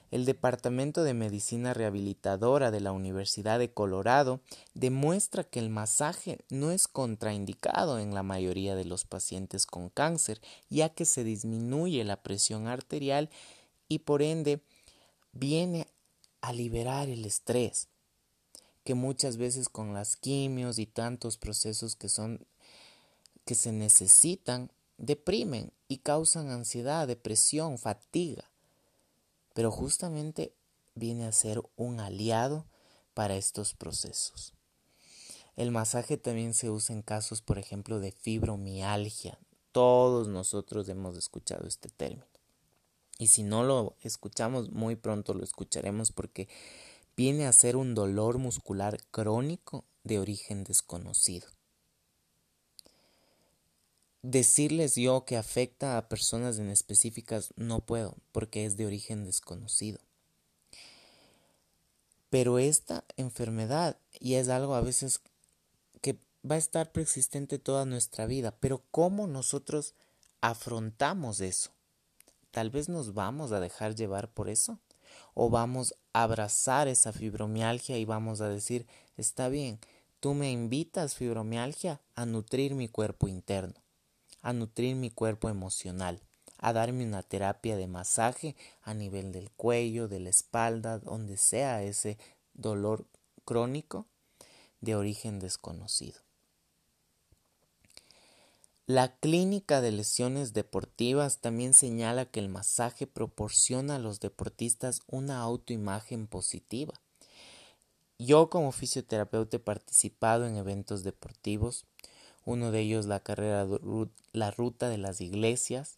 El 0.10 0.26
Departamento 0.26 1.04
de 1.04 1.14
Medicina 1.14 1.74
Rehabilitadora 1.74 2.72
de 2.72 2.82
la 2.82 2.92
Universidad 2.92 3.60
de 3.60 3.72
Colorado 3.72 4.42
demuestra 4.74 5.46
que 5.46 5.60
el 5.60 5.70
masaje 5.70 6.40
no 6.50 6.72
es 6.72 6.90
contraindicado 6.90 7.98
en 7.98 8.14
la 8.14 8.22
mayoría 8.22 8.76
de 8.76 8.84
los 8.84 9.06
pacientes 9.06 9.66
con 9.66 9.90
cáncer, 9.90 10.42
ya 10.70 10.90
que 10.90 11.06
se 11.06 11.24
disminuye 11.24 12.04
la 12.04 12.22
presión 12.22 12.68
arterial 12.68 13.30
y 13.92 14.00
por 14.00 14.22
ende 14.22 14.62
viene 15.34 15.86
a 16.40 16.54
liberar 16.54 17.10
el 17.10 17.26
estrés 17.26 17.90
que 18.86 18.94
muchas 18.94 19.36
veces 19.36 19.68
con 19.68 19.94
las 19.94 20.16
quimios 20.16 20.80
y 20.80 20.86
tantos 20.86 21.38
procesos 21.38 21.98
que 21.98 22.08
son 22.08 22.48
que 23.44 23.54
se 23.54 23.74
necesitan 23.74 24.72
deprimen 24.98 25.74
y 25.90 25.98
causan 25.98 26.52
ansiedad, 26.52 27.06
depresión, 27.06 27.78
fatiga. 27.78 28.50
Pero 29.54 29.72
justamente 29.72 30.54
viene 30.96 31.26
a 31.26 31.34
ser 31.34 31.62
un 31.76 32.00
aliado 32.00 32.66
para 33.14 33.36
estos 33.36 33.74
procesos. 33.74 34.54
El 35.58 35.72
masaje 35.72 36.16
también 36.16 36.54
se 36.54 36.70
usa 36.70 36.96
en 36.96 37.02
casos, 37.02 37.42
por 37.42 37.58
ejemplo, 37.58 38.00
de 38.00 38.14
fibromialgia. 38.14 39.38
Todos 39.74 40.30
nosotros 40.30 40.88
hemos 40.88 41.18
escuchado 41.18 41.68
este 41.68 41.90
término. 41.90 42.31
Y 43.22 43.28
si 43.28 43.44
no 43.44 43.64
lo 43.64 43.96
escuchamos, 44.02 44.72
muy 44.72 44.96
pronto 44.96 45.36
lo 45.36 45.44
escucharemos 45.44 46.12
porque 46.12 46.50
viene 47.16 47.46
a 47.46 47.54
ser 47.54 47.76
un 47.76 47.94
dolor 47.94 48.40
muscular 48.40 48.98
crónico 49.12 49.86
de 50.04 50.18
origen 50.18 50.64
desconocido. 50.64 51.48
Decirles 54.24 54.96
yo 54.96 55.24
que 55.24 55.38
afecta 55.38 56.00
a 56.00 56.10
personas 56.10 56.58
en 56.58 56.72
específicas 56.72 57.54
no 57.56 57.86
puedo 57.86 58.18
porque 58.32 58.66
es 58.66 58.76
de 58.76 58.88
origen 58.88 59.24
desconocido. 59.24 60.00
Pero 62.32 62.58
esta 62.58 63.06
enfermedad, 63.18 64.00
y 64.20 64.34
es 64.34 64.50
algo 64.50 64.74
a 64.74 64.82
veces 64.82 65.22
que 66.02 66.18
va 66.44 66.56
a 66.56 66.58
estar 66.58 66.92
persistente 66.92 67.60
toda 67.60 67.86
nuestra 67.86 68.26
vida, 68.26 68.58
pero 68.60 68.82
¿cómo 68.90 69.28
nosotros 69.28 69.94
afrontamos 70.42 71.40
eso? 71.40 71.70
Tal 72.52 72.70
vez 72.70 72.90
nos 72.90 73.14
vamos 73.14 73.52
a 73.52 73.60
dejar 73.60 73.96
llevar 73.96 74.30
por 74.30 74.50
eso, 74.50 74.80
o 75.34 75.50
vamos 75.50 75.96
a 76.14 76.24
abrazar 76.24 76.88
esa 76.88 77.12
fibromialgia 77.12 77.98
y 77.98 78.06
vamos 78.06 78.42
a 78.42 78.50
decir, 78.50 78.86
está 79.18 79.50
bien, 79.50 79.80
tú 80.20 80.34
me 80.34 80.52
invitas, 80.52 81.16
fibromialgia, 81.16 82.02
a 82.16 82.26
nutrir 82.26 82.76
mi 82.76 82.88
cuerpo 82.88 83.28
interno, 83.28 83.76
a 84.42 84.54
nutrir 84.54 84.96
mi 84.96 85.10
cuerpo 85.10 85.50
emocional 85.50 86.22
a 86.62 86.74
darme 86.74 87.04
una 87.04 87.24
terapia 87.24 87.76
de 87.76 87.88
masaje 87.88 88.56
a 88.84 88.94
nivel 88.94 89.32
del 89.32 89.50
cuello, 89.50 90.08
de 90.08 90.20
la 90.20 90.30
espalda, 90.30 91.00
donde 91.00 91.36
sea 91.36 91.84
ese 91.84 92.18
dolor 92.54 93.08
crónico 93.44 94.06
de 94.80 94.96
origen 94.96 95.40
desconocido. 95.40 96.22
La 98.94 99.16
clínica 99.16 99.80
de 99.80 99.94
lesiones 99.94 100.52
deportivas 100.52 101.38
también 101.38 101.74
señala 101.74 102.26
que 102.26 102.42
el 102.42 102.50
masaje 102.50 103.08
proporciona 103.08 103.96
a 103.96 104.00
los 104.00 104.20
deportistas 104.20 105.00
una 105.08 105.40
autoimagen 105.40 106.28
positiva. 106.28 106.96
Yo 108.20 108.50
como 108.50 108.74
fisioterapeuta 108.74 109.56
he 109.56 109.60
participado 109.62 110.46
en 110.46 110.58
eventos 110.58 111.04
deportivos, 111.04 111.86
uno 112.44 112.72
de 112.72 112.82
ellos 112.82 113.06
la 113.06 113.22
carrera 113.22 113.66
La 114.34 114.52
Ruta 114.52 114.90
de 114.90 114.98
las 114.98 115.22
Iglesias, 115.22 115.98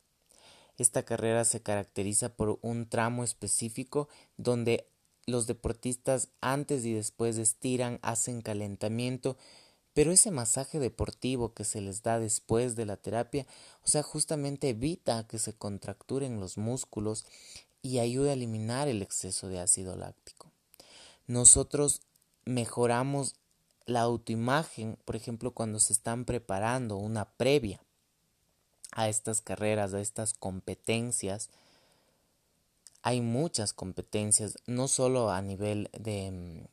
esta 0.77 1.01
carrera 1.01 1.45
se 1.45 1.63
caracteriza 1.63 2.35
por 2.35 2.59
un 2.61 2.87
tramo 2.87 3.23
específico 3.23 4.07
donde 4.37 4.85
los 5.25 5.47
deportistas 5.47 6.29
antes 6.41 6.85
y 6.85 6.93
después 6.93 7.39
estiran, 7.39 7.97
hacen 8.03 8.43
calentamiento, 8.43 9.35
pero 9.93 10.11
ese 10.11 10.31
masaje 10.31 10.79
deportivo 10.79 11.53
que 11.53 11.63
se 11.63 11.81
les 11.81 12.01
da 12.01 12.19
después 12.19 12.75
de 12.75 12.85
la 12.85 12.97
terapia, 12.97 13.45
o 13.83 13.87
sea, 13.87 14.03
justamente 14.03 14.69
evita 14.69 15.27
que 15.27 15.39
se 15.39 15.53
contracturen 15.53 16.39
los 16.39 16.57
músculos 16.57 17.25
y 17.81 17.99
ayuda 17.99 18.31
a 18.31 18.33
eliminar 18.33 18.87
el 18.87 19.01
exceso 19.01 19.49
de 19.49 19.59
ácido 19.59 19.95
láctico. 19.95 20.51
Nosotros 21.27 22.01
mejoramos 22.45 23.35
la 23.85 24.01
autoimagen, 24.01 24.97
por 25.05 25.15
ejemplo, 25.15 25.51
cuando 25.51 25.79
se 25.79 25.93
están 25.93 26.25
preparando 26.25 26.97
una 26.97 27.25
previa 27.25 27.81
a 28.91 29.09
estas 29.09 29.41
carreras, 29.41 29.93
a 29.93 30.01
estas 30.01 30.33
competencias. 30.33 31.49
Hay 33.01 33.21
muchas 33.21 33.73
competencias, 33.73 34.57
no 34.65 34.87
solo 34.87 35.29
a 35.29 35.41
nivel 35.41 35.89
de 35.97 36.31
mm, 36.31 36.67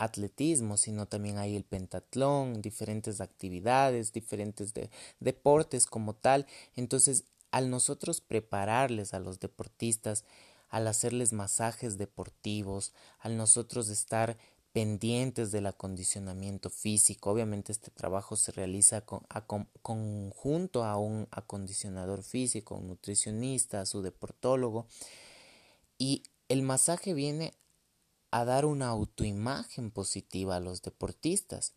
atletismo, 0.00 0.76
sino 0.76 1.06
también 1.06 1.38
hay 1.38 1.54
el 1.56 1.64
pentatlón, 1.64 2.62
diferentes 2.62 3.20
actividades, 3.20 4.12
diferentes 4.12 4.72
deportes 5.20 5.86
como 5.86 6.14
tal. 6.14 6.46
Entonces, 6.74 7.24
al 7.50 7.70
nosotros 7.70 8.20
prepararles 8.20 9.14
a 9.14 9.20
los 9.20 9.40
deportistas, 9.40 10.24
al 10.68 10.86
hacerles 10.86 11.32
masajes 11.32 11.98
deportivos, 11.98 12.92
al 13.18 13.36
nosotros 13.36 13.88
estar 13.88 14.38
pendientes 14.72 15.50
del 15.50 15.66
acondicionamiento 15.66 16.70
físico. 16.70 17.30
Obviamente 17.30 17.72
este 17.72 17.90
trabajo 17.90 18.36
se 18.36 18.52
realiza 18.52 19.00
con, 19.00 19.26
conjunto 19.82 20.84
a 20.84 20.96
un 20.96 21.26
acondicionador 21.30 22.22
físico, 22.22 22.76
un 22.76 22.86
nutricionista, 22.86 23.80
a 23.80 23.86
su 23.86 24.00
deportólogo. 24.02 24.86
Y 25.98 26.22
el 26.48 26.62
masaje 26.62 27.14
viene 27.14 27.52
a 28.30 28.44
dar 28.44 28.64
una 28.64 28.88
autoimagen 28.88 29.90
positiva 29.90 30.56
a 30.56 30.60
los 30.60 30.82
deportistas. 30.82 31.74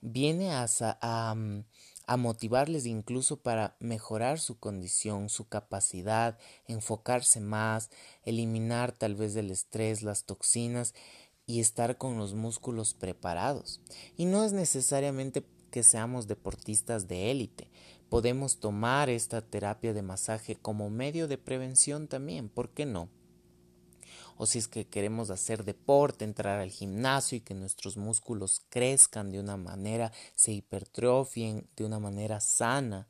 Viene 0.00 0.52
a, 0.52 0.66
a, 0.80 1.36
a 2.06 2.16
motivarles 2.16 2.86
incluso 2.86 3.40
para 3.40 3.76
mejorar 3.78 4.40
su 4.40 4.58
condición, 4.58 5.28
su 5.28 5.48
capacidad, 5.48 6.38
enfocarse 6.66 7.40
más, 7.40 7.90
eliminar 8.24 8.92
tal 8.92 9.14
vez 9.14 9.36
el 9.36 9.50
estrés, 9.50 10.02
las 10.02 10.24
toxinas 10.24 10.94
y 11.46 11.60
estar 11.60 11.98
con 11.98 12.18
los 12.18 12.34
músculos 12.34 12.94
preparados. 12.94 13.80
Y 14.16 14.24
no 14.24 14.44
es 14.44 14.52
necesariamente 14.52 15.44
que 15.70 15.82
seamos 15.82 16.26
deportistas 16.26 17.06
de 17.06 17.30
élite. 17.30 17.70
Podemos 18.08 18.58
tomar 18.58 19.08
esta 19.08 19.40
terapia 19.40 19.92
de 19.92 20.02
masaje 20.02 20.56
como 20.56 20.90
medio 20.90 21.28
de 21.28 21.38
prevención 21.38 22.08
también, 22.08 22.48
¿por 22.48 22.70
qué 22.70 22.86
no? 22.86 23.08
O 24.42 24.46
si 24.46 24.58
es 24.58 24.68
que 24.68 24.88
queremos 24.88 25.28
hacer 25.28 25.64
deporte, 25.64 26.24
entrar 26.24 26.60
al 26.60 26.70
gimnasio 26.70 27.36
y 27.36 27.42
que 27.42 27.52
nuestros 27.52 27.98
músculos 27.98 28.62
crezcan 28.70 29.30
de 29.30 29.38
una 29.38 29.58
manera, 29.58 30.12
se 30.34 30.50
hipertrofien 30.50 31.68
de 31.76 31.84
una 31.84 31.98
manera 31.98 32.40
sana, 32.40 33.06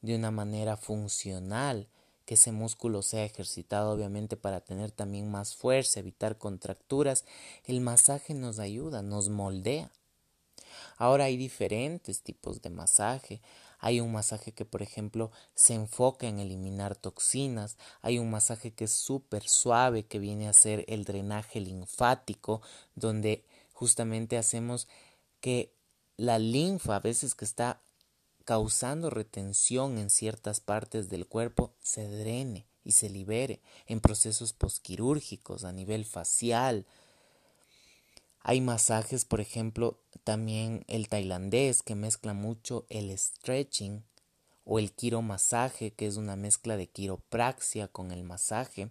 de 0.00 0.16
una 0.16 0.30
manera 0.30 0.78
funcional, 0.78 1.88
que 2.24 2.36
ese 2.36 2.52
músculo 2.52 3.02
sea 3.02 3.22
ejercitado 3.22 3.92
obviamente 3.92 4.38
para 4.38 4.62
tener 4.62 4.90
también 4.92 5.30
más 5.30 5.54
fuerza, 5.54 6.00
evitar 6.00 6.38
contracturas, 6.38 7.26
el 7.66 7.82
masaje 7.82 8.32
nos 8.32 8.58
ayuda, 8.58 9.02
nos 9.02 9.28
moldea. 9.28 9.92
Ahora 10.96 11.24
hay 11.24 11.36
diferentes 11.36 12.22
tipos 12.22 12.62
de 12.62 12.70
masaje. 12.70 13.42
Hay 13.84 14.00
un 14.00 14.12
masaje 14.12 14.52
que, 14.52 14.64
por 14.64 14.80
ejemplo, 14.80 15.32
se 15.56 15.74
enfoca 15.74 16.28
en 16.28 16.38
eliminar 16.38 16.94
toxinas. 16.94 17.76
Hay 18.00 18.20
un 18.20 18.30
masaje 18.30 18.72
que 18.72 18.84
es 18.84 18.92
súper 18.92 19.48
suave, 19.48 20.06
que 20.06 20.20
viene 20.20 20.48
a 20.48 20.52
ser 20.52 20.84
el 20.86 21.04
drenaje 21.04 21.60
linfático, 21.60 22.62
donde 22.94 23.44
justamente 23.72 24.38
hacemos 24.38 24.86
que 25.40 25.74
la 26.16 26.38
linfa, 26.38 26.94
a 26.94 27.00
veces 27.00 27.34
que 27.34 27.44
está 27.44 27.82
causando 28.44 29.10
retención 29.10 29.98
en 29.98 30.10
ciertas 30.10 30.60
partes 30.60 31.08
del 31.08 31.26
cuerpo, 31.26 31.74
se 31.80 32.06
drene 32.06 32.68
y 32.84 32.92
se 32.92 33.10
libere 33.10 33.62
en 33.86 34.00
procesos 34.00 34.52
posquirúrgicos 34.52 35.64
a 35.64 35.72
nivel 35.72 36.04
facial. 36.04 36.86
Hay 38.42 38.60
masajes, 38.60 39.24
por 39.24 39.40
ejemplo, 39.40 39.98
también 40.24 40.84
el 40.88 41.08
tailandés 41.08 41.82
que 41.82 41.94
mezcla 41.94 42.34
mucho 42.34 42.86
el 42.88 43.16
stretching 43.16 44.04
o 44.64 44.78
el 44.78 44.92
quiromasaje, 44.92 45.92
que 45.92 46.06
es 46.06 46.16
una 46.16 46.36
mezcla 46.36 46.76
de 46.76 46.88
quiropraxia 46.88 47.88
con 47.88 48.10
el 48.10 48.24
masaje. 48.24 48.90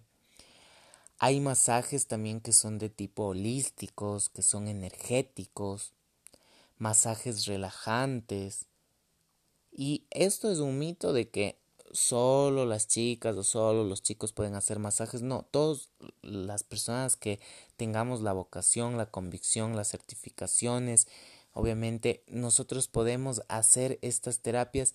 Hay 1.18 1.40
masajes 1.40 2.06
también 2.06 2.40
que 2.40 2.52
son 2.52 2.78
de 2.78 2.88
tipo 2.88 3.26
holísticos, 3.26 4.28
que 4.28 4.42
son 4.42 4.68
energéticos, 4.68 5.92
masajes 6.78 7.46
relajantes, 7.46 8.66
y 9.72 10.04
esto 10.10 10.50
es 10.52 10.58
un 10.58 10.78
mito 10.78 11.12
de 11.12 11.30
que 11.30 11.58
solo 11.92 12.64
las 12.64 12.88
chicas 12.88 13.36
o 13.36 13.44
solo 13.44 13.84
los 13.84 14.02
chicos 14.02 14.32
pueden 14.32 14.54
hacer 14.54 14.78
masajes. 14.78 15.22
No, 15.22 15.46
todas 15.50 15.90
las 16.22 16.64
personas 16.64 17.16
que 17.16 17.38
tengamos 17.76 18.22
la 18.22 18.32
vocación, 18.32 18.96
la 18.96 19.06
convicción, 19.06 19.76
las 19.76 19.88
certificaciones, 19.90 21.06
obviamente 21.52 22.24
nosotros 22.26 22.88
podemos 22.88 23.42
hacer 23.48 23.98
estas 24.02 24.40
terapias 24.40 24.94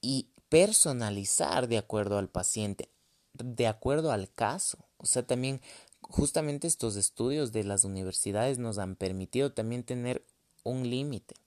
y 0.00 0.28
personalizar 0.48 1.68
de 1.68 1.78
acuerdo 1.78 2.18
al 2.18 2.28
paciente, 2.28 2.88
de 3.34 3.66
acuerdo 3.66 4.12
al 4.12 4.32
caso. 4.32 4.78
O 4.98 5.06
sea, 5.06 5.26
también 5.26 5.60
justamente 6.02 6.66
estos 6.68 6.96
estudios 6.96 7.52
de 7.52 7.64
las 7.64 7.84
universidades 7.84 8.58
nos 8.58 8.78
han 8.78 8.96
permitido 8.96 9.52
también 9.52 9.82
tener 9.82 10.24
un 10.62 10.88
límite 10.88 11.41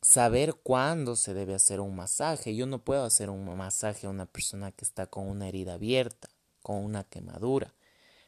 saber 0.00 0.54
cuándo 0.62 1.16
se 1.16 1.34
debe 1.34 1.54
hacer 1.54 1.80
un 1.80 1.96
masaje. 1.96 2.54
Yo 2.54 2.66
no 2.66 2.84
puedo 2.84 3.04
hacer 3.04 3.30
un 3.30 3.56
masaje 3.56 4.06
a 4.06 4.10
una 4.10 4.26
persona 4.26 4.72
que 4.72 4.84
está 4.84 5.06
con 5.06 5.28
una 5.28 5.48
herida 5.48 5.74
abierta, 5.74 6.28
con 6.62 6.84
una 6.84 7.04
quemadura, 7.04 7.74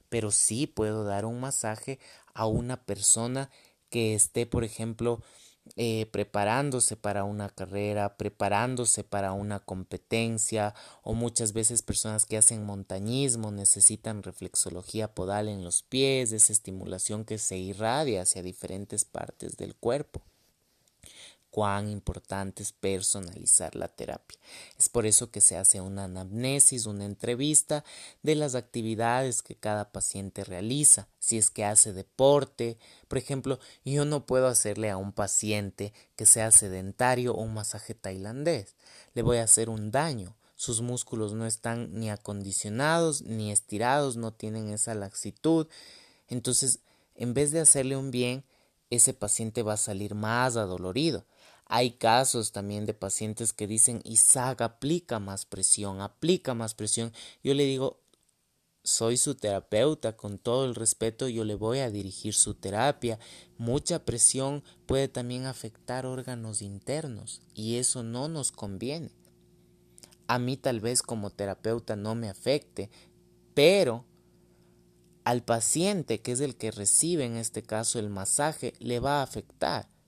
pero 0.09 0.31
sí 0.31 0.67
puedo 0.67 1.05
dar 1.05 1.25
un 1.25 1.41
masaje 1.41 1.99
a 2.35 2.47
una 2.47 2.85
persona 2.85 3.51
que 3.91 4.15
esté, 4.15 4.47
por 4.47 4.65
ejemplo, 4.65 5.23
eh, 5.77 6.07
preparándose 6.11 6.97
para 6.97 7.25
una 7.25 7.49
carrera, 7.49 8.17
preparándose 8.17 9.05
para 9.05 9.33
una 9.33 9.61
competencia 9.61 10.75
o 11.03 11.15
muchas 11.15 11.53
veces 11.53 11.83
personas 11.83 12.27
que 12.27 12.39
hacen 12.39 12.65
montañismo 12.65 13.53
necesitan 13.53 14.23
reflexología 14.23 15.15
podal 15.15 15.49
en 15.49 15.63
los 15.63 15.83
pies, 15.83 16.33
esa 16.33 16.53
estimulación 16.53 17.25
que 17.25 17.39
se 17.39 17.59
irradia 17.59 18.23
hacia 18.23 18.43
diferentes 18.43 19.05
partes 19.05 19.57
del 19.57 19.77
cuerpo. 19.77 20.23
Cuán 21.51 21.89
importante 21.89 22.63
es 22.63 22.73
personalizar 22.73 23.75
la 23.75 23.89
terapia. 23.89 24.39
Es 24.79 24.89
por 24.89 25.07
eso 25.07 25.31
que 25.31 25.41
se 25.41 25.57
hace 25.57 25.81
una 25.81 26.05
anamnesis, 26.05 26.87
una 26.87 27.05
entrevista 27.05 27.85
de 28.23 28.37
las 28.37 28.55
actividades 28.55 29.43
que 29.43 29.57
cada 29.57 29.91
paciente 29.91 30.45
realiza. 30.45 31.09
Si 31.19 31.39
es 31.39 31.51
que 31.51 31.65
hace 31.65 31.93
deporte, 31.93 32.79
por 33.09 33.19
ejemplo, 33.19 33.59
yo 33.85 34.05
no 34.05 34.27
puedo 34.27 34.47
hacerle 34.47 34.91
a 34.91 34.97
un 34.97 35.13
paciente 35.13 35.93
que 36.17 36.27
sea 36.27 36.51
sedentario 36.51 37.35
un 37.35 37.55
masaje 37.55 37.95
tailandés. 37.95 38.75
Le 39.15 39.23
voy 39.23 39.39
a 39.39 39.45
hacer 39.45 39.69
un 39.69 39.91
daño. 39.91 40.37
Sus 40.55 40.83
músculos 40.83 41.33
no 41.33 41.47
están 41.47 41.99
ni 41.99 42.11
acondicionados 42.11 43.23
ni 43.23 43.51
estirados, 43.51 44.17
no 44.17 44.33
tienen 44.33 44.69
esa 44.69 44.95
laxitud. 44.95 45.67
Entonces, 46.29 46.81
en 47.15 47.35
vez 47.35 47.51
de 47.51 47.61
hacerle 47.61 47.97
un 47.97 48.11
bien, 48.11 48.45
ese 48.91 49.15
paciente 49.15 49.63
va 49.63 49.75
a 49.75 49.79
salir 49.79 50.15
más 50.15 50.57
adolorido. 50.57 51.25
Hay 51.73 51.93
casos 51.93 52.51
también 52.51 52.85
de 52.85 52.95
pacientes 52.95 53.53
que 53.53 53.69
dicen, 53.69 54.01
Isaac, 54.03 54.61
aplica 54.61 55.21
más 55.21 55.47
presión, 55.47 56.01
aplica 56.01 56.53
más 56.53 56.75
presión. 56.75 57.13
Yo 57.45 57.55
le 57.55 57.65
digo, 57.65 58.01
soy 58.83 59.17
su 59.17 59.37
terapeuta, 59.37 60.17
con 60.17 60.39
todo 60.39 60.65
el 60.65 60.75
respeto 60.75 61.29
yo 61.29 61.45
le 61.45 61.55
voy 61.55 61.79
a 61.79 61.89
dirigir 61.89 62.35
su 62.35 62.55
terapia. 62.55 63.21
Mucha 63.57 64.05
presión 64.05 64.65
puede 64.87 65.07
también 65.07 65.47
afectar 65.47 66.07
órganos 66.07 66.61
internos 66.61 67.41
y 67.55 67.77
eso 67.77 68.03
no 68.03 68.27
nos 68.27 68.51
conviene. 68.51 69.13
A 70.27 70.41
mí 70.41 70.57
tal 70.57 70.81
vez 70.81 71.03
como 71.03 71.31
terapeuta 71.31 71.95
no 71.95 72.17
me 72.17 72.29
afecte, 72.29 72.91
pero 73.55 74.05
al 75.23 75.45
paciente, 75.45 76.21
que 76.21 76.33
es 76.33 76.41
el 76.41 76.57
que 76.57 76.73
recibe 76.73 77.27
en 77.27 77.37
este 77.37 77.63
caso 77.63 78.01
el 78.01 78.09
masaje, 78.09 78.73
le 78.81 78.99
va 78.99 79.21
a 79.21 79.23
afectar 79.23 80.00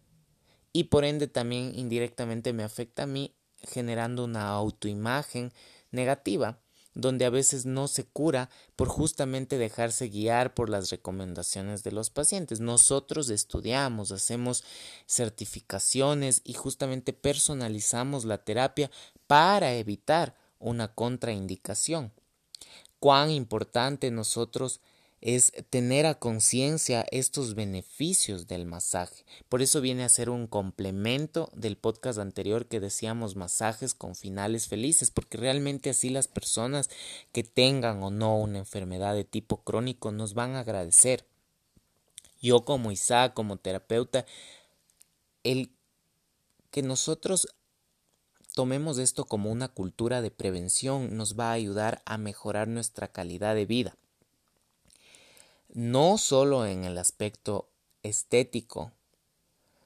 y 0.72 0.84
por 0.84 1.04
ende 1.04 1.26
también 1.28 1.72
indirectamente 1.74 2.52
me 2.52 2.64
afecta 2.64 3.04
a 3.04 3.06
mí 3.06 3.34
generando 3.62 4.24
una 4.24 4.48
autoimagen 4.48 5.52
negativa 5.90 6.58
donde 6.94 7.24
a 7.24 7.30
veces 7.30 7.64
no 7.64 7.88
se 7.88 8.04
cura 8.04 8.50
por 8.76 8.88
justamente 8.88 9.58
dejarse 9.58 10.08
guiar 10.08 10.54
por 10.54 10.68
las 10.68 10.90
recomendaciones 10.90 11.82
de 11.82 11.92
los 11.92 12.10
pacientes. 12.10 12.60
Nosotros 12.60 13.30
estudiamos, 13.30 14.12
hacemos 14.12 14.62
certificaciones 15.06 16.42
y 16.44 16.52
justamente 16.52 17.12
personalizamos 17.12 18.24
la 18.24 18.38
terapia 18.38 18.90
para 19.26 19.72
evitar 19.74 20.36
una 20.58 20.88
contraindicación. 20.94 22.12
Cuán 22.98 23.30
importante 23.30 24.10
nosotros 24.10 24.80
es 25.22 25.52
tener 25.70 26.04
a 26.04 26.16
conciencia 26.16 27.06
estos 27.12 27.54
beneficios 27.54 28.48
del 28.48 28.66
masaje. 28.66 29.24
Por 29.48 29.62
eso 29.62 29.80
viene 29.80 30.02
a 30.02 30.08
ser 30.08 30.28
un 30.28 30.48
complemento 30.48 31.48
del 31.54 31.76
podcast 31.76 32.18
anterior 32.18 32.66
que 32.66 32.80
decíamos 32.80 33.36
masajes 33.36 33.94
con 33.94 34.16
finales 34.16 34.66
felices, 34.66 35.12
porque 35.12 35.38
realmente 35.38 35.90
así 35.90 36.10
las 36.10 36.26
personas 36.26 36.90
que 37.30 37.44
tengan 37.44 38.02
o 38.02 38.10
no 38.10 38.36
una 38.36 38.58
enfermedad 38.58 39.14
de 39.14 39.22
tipo 39.22 39.62
crónico 39.62 40.10
nos 40.10 40.34
van 40.34 40.56
a 40.56 40.60
agradecer. 40.60 41.24
Yo 42.40 42.64
como 42.64 42.90
Isaac, 42.90 43.32
como 43.32 43.58
terapeuta, 43.58 44.26
el 45.44 45.70
que 46.72 46.82
nosotros 46.82 47.46
tomemos 48.56 48.98
esto 48.98 49.24
como 49.24 49.52
una 49.52 49.68
cultura 49.68 50.20
de 50.20 50.32
prevención 50.32 51.16
nos 51.16 51.38
va 51.38 51.50
a 51.50 51.52
ayudar 51.52 52.02
a 52.06 52.18
mejorar 52.18 52.66
nuestra 52.66 53.06
calidad 53.06 53.54
de 53.54 53.66
vida 53.66 53.96
no 55.72 56.18
solo 56.18 56.66
en 56.66 56.84
el 56.84 56.98
aspecto 56.98 57.70
estético, 58.02 58.92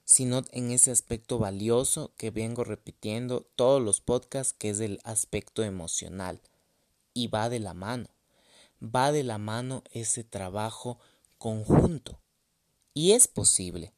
sino 0.05 0.43
en 0.51 0.71
ese 0.73 0.91
aspecto 0.91 1.39
valioso 1.39 2.13
que 2.17 2.31
vengo 2.31 2.65
repitiendo 2.65 3.43
todos 3.57 3.81
los 3.81 4.01
podcasts, 4.01 4.53
que 4.53 4.71
es 4.71 4.81
el 4.81 5.01
aspecto 5.05 5.63
emocional. 5.63 6.41
Y 7.15 7.29
va 7.29 7.49
de 7.49 7.61
la 7.61 7.73
mano, 7.73 8.09
va 8.83 9.13
de 9.13 9.23
la 9.23 9.39
mano 9.39 9.83
ese 9.91 10.25
trabajo 10.25 10.99
conjunto. 11.39 12.19
Y 12.93 13.13
es 13.13 13.29
posible. 13.29 13.93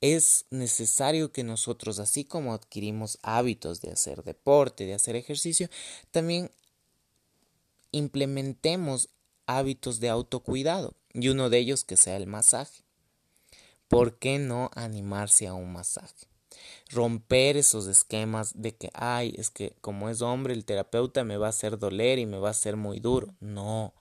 Es 0.00 0.46
necesario 0.50 1.32
que 1.32 1.44
nosotros, 1.44 1.98
así 1.98 2.24
como 2.24 2.54
adquirimos 2.54 3.18
hábitos 3.22 3.80
de 3.82 3.90
hacer 3.90 4.22
deporte, 4.22 4.86
de 4.86 4.94
hacer 4.94 5.16
ejercicio, 5.16 5.68
también 6.10 6.50
implementemos 7.92 9.10
hábitos 9.46 10.00
de 10.00 10.08
autocuidado 10.08 10.94
y 11.14 11.28
uno 11.28 11.50
de 11.50 11.58
ellos 11.58 11.84
que 11.84 11.96
sea 11.96 12.16
el 12.16 12.26
masaje. 12.26 12.82
¿Por 13.88 14.18
qué 14.18 14.38
no 14.38 14.70
animarse 14.74 15.46
a 15.46 15.54
un 15.54 15.72
masaje? 15.72 16.28
Romper 16.90 17.56
esos 17.56 17.86
esquemas 17.86 18.52
de 18.60 18.74
que, 18.76 18.90
ay, 18.94 19.34
es 19.36 19.50
que 19.50 19.74
como 19.80 20.08
es 20.08 20.22
hombre 20.22 20.54
el 20.54 20.64
terapeuta 20.64 21.24
me 21.24 21.36
va 21.36 21.46
a 21.46 21.50
hacer 21.50 21.78
doler 21.78 22.18
y 22.18 22.26
me 22.26 22.38
va 22.38 22.48
a 22.48 22.52
hacer 22.52 22.76
muy 22.76 23.00
duro. 23.00 23.34
No. 23.40 23.94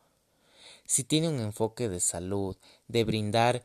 Si 0.85 1.03
tiene 1.03 1.29
un 1.29 1.39
enfoque 1.39 1.89
de 1.89 1.99
salud, 1.99 2.57
de 2.87 3.03
brindar 3.03 3.63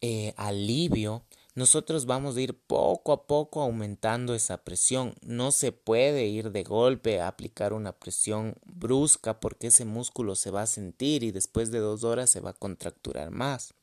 eh, 0.00 0.34
alivio, 0.36 1.24
nosotros 1.54 2.06
vamos 2.06 2.36
a 2.36 2.40
ir 2.40 2.54
poco 2.54 3.12
a 3.12 3.26
poco 3.26 3.60
aumentando 3.60 4.34
esa 4.34 4.62
presión. 4.62 5.14
No 5.22 5.50
se 5.50 5.72
puede 5.72 6.26
ir 6.26 6.52
de 6.52 6.62
golpe 6.62 7.20
a 7.20 7.28
aplicar 7.28 7.72
una 7.72 7.92
presión 7.92 8.54
brusca 8.64 9.40
porque 9.40 9.68
ese 9.68 9.84
músculo 9.84 10.36
se 10.36 10.50
va 10.50 10.62
a 10.62 10.66
sentir 10.66 11.24
y 11.24 11.32
después 11.32 11.70
de 11.72 11.80
dos 11.80 12.04
horas 12.04 12.30
se 12.30 12.40
va 12.40 12.50
a 12.50 12.54
contracturar 12.54 13.30
más. 13.30 13.74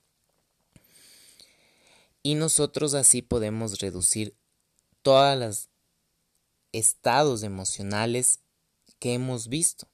Y 2.23 2.36
nosotros 2.36 2.93
así 2.93 3.21
podemos 3.21 3.80
reducir 3.80 4.36
todos 5.01 5.38
los 5.38 5.69
estados 6.71 7.43
emocionales 7.43 8.39
que 8.99 9.13
hemos 9.13 9.49
visto, 9.49 9.88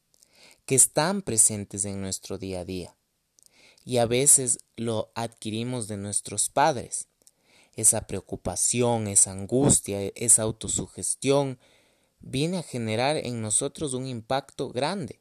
que 0.66 0.76
están 0.76 1.22
presentes 1.22 1.86
en 1.86 2.02
nuestro 2.02 2.38
día 2.38 2.62
a 2.62 2.66
día. 2.66 2.96
Y 3.84 3.98
a 3.98 4.06
veces 4.06 4.60
lo 4.78 5.12
adquirimos 5.14 5.88
de 5.88 5.98
nuestros 5.98 6.50
padres 6.50 7.08
esa 7.76 8.08
preocupación, 8.08 9.08
esa 9.08 9.32
angustia, 9.32 10.12
esa 10.16 10.44
autosugestión, 10.44 11.60
viene 12.20 12.58
a 12.60 12.64
generar 12.64 13.18
en 13.18 13.42
nosotros 13.42 13.94
un 13.94 14.08
impacto 14.08 14.70
grande. 14.70 15.20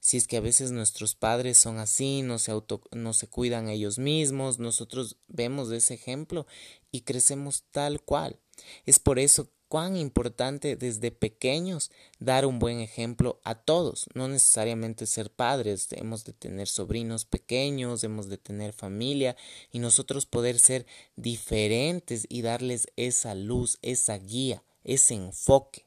Si 0.00 0.18
es 0.18 0.28
que 0.28 0.36
a 0.36 0.40
veces 0.40 0.70
nuestros 0.70 1.14
padres 1.14 1.56
son 1.56 1.78
así, 1.78 2.20
no 2.20 2.38
se, 2.38 2.50
auto, 2.50 2.82
no 2.92 3.14
se 3.14 3.26
cuidan 3.26 3.70
ellos 3.70 3.98
mismos, 3.98 4.58
nosotros 4.58 5.16
vemos 5.28 5.70
ese 5.72 5.94
ejemplo 5.94 6.46
y 6.90 7.00
crecemos 7.00 7.64
tal 7.70 8.02
cual. 8.02 8.38
Es 8.84 8.98
por 8.98 9.18
eso 9.18 9.48
cuán 9.68 9.96
importante 9.96 10.76
desde 10.76 11.10
pequeños 11.10 11.90
dar 12.18 12.46
un 12.46 12.58
buen 12.58 12.80
ejemplo 12.80 13.40
a 13.44 13.54
todos, 13.54 14.06
no 14.14 14.28
necesariamente 14.28 15.06
ser 15.06 15.30
padres, 15.30 15.88
hemos 15.92 16.24
de 16.24 16.32
tener 16.32 16.68
sobrinos 16.68 17.24
pequeños, 17.24 18.04
hemos 18.04 18.28
de 18.28 18.38
tener 18.38 18.72
familia 18.72 19.36
y 19.70 19.78
nosotros 19.78 20.26
poder 20.26 20.58
ser 20.58 20.86
diferentes 21.16 22.26
y 22.28 22.42
darles 22.42 22.88
esa 22.96 23.34
luz, 23.34 23.78
esa 23.82 24.18
guía, 24.18 24.62
ese 24.84 25.14
enfoque 25.14 25.86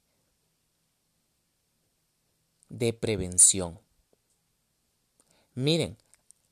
de 2.70 2.94
prevención. 2.94 3.80
Miren, 5.54 5.98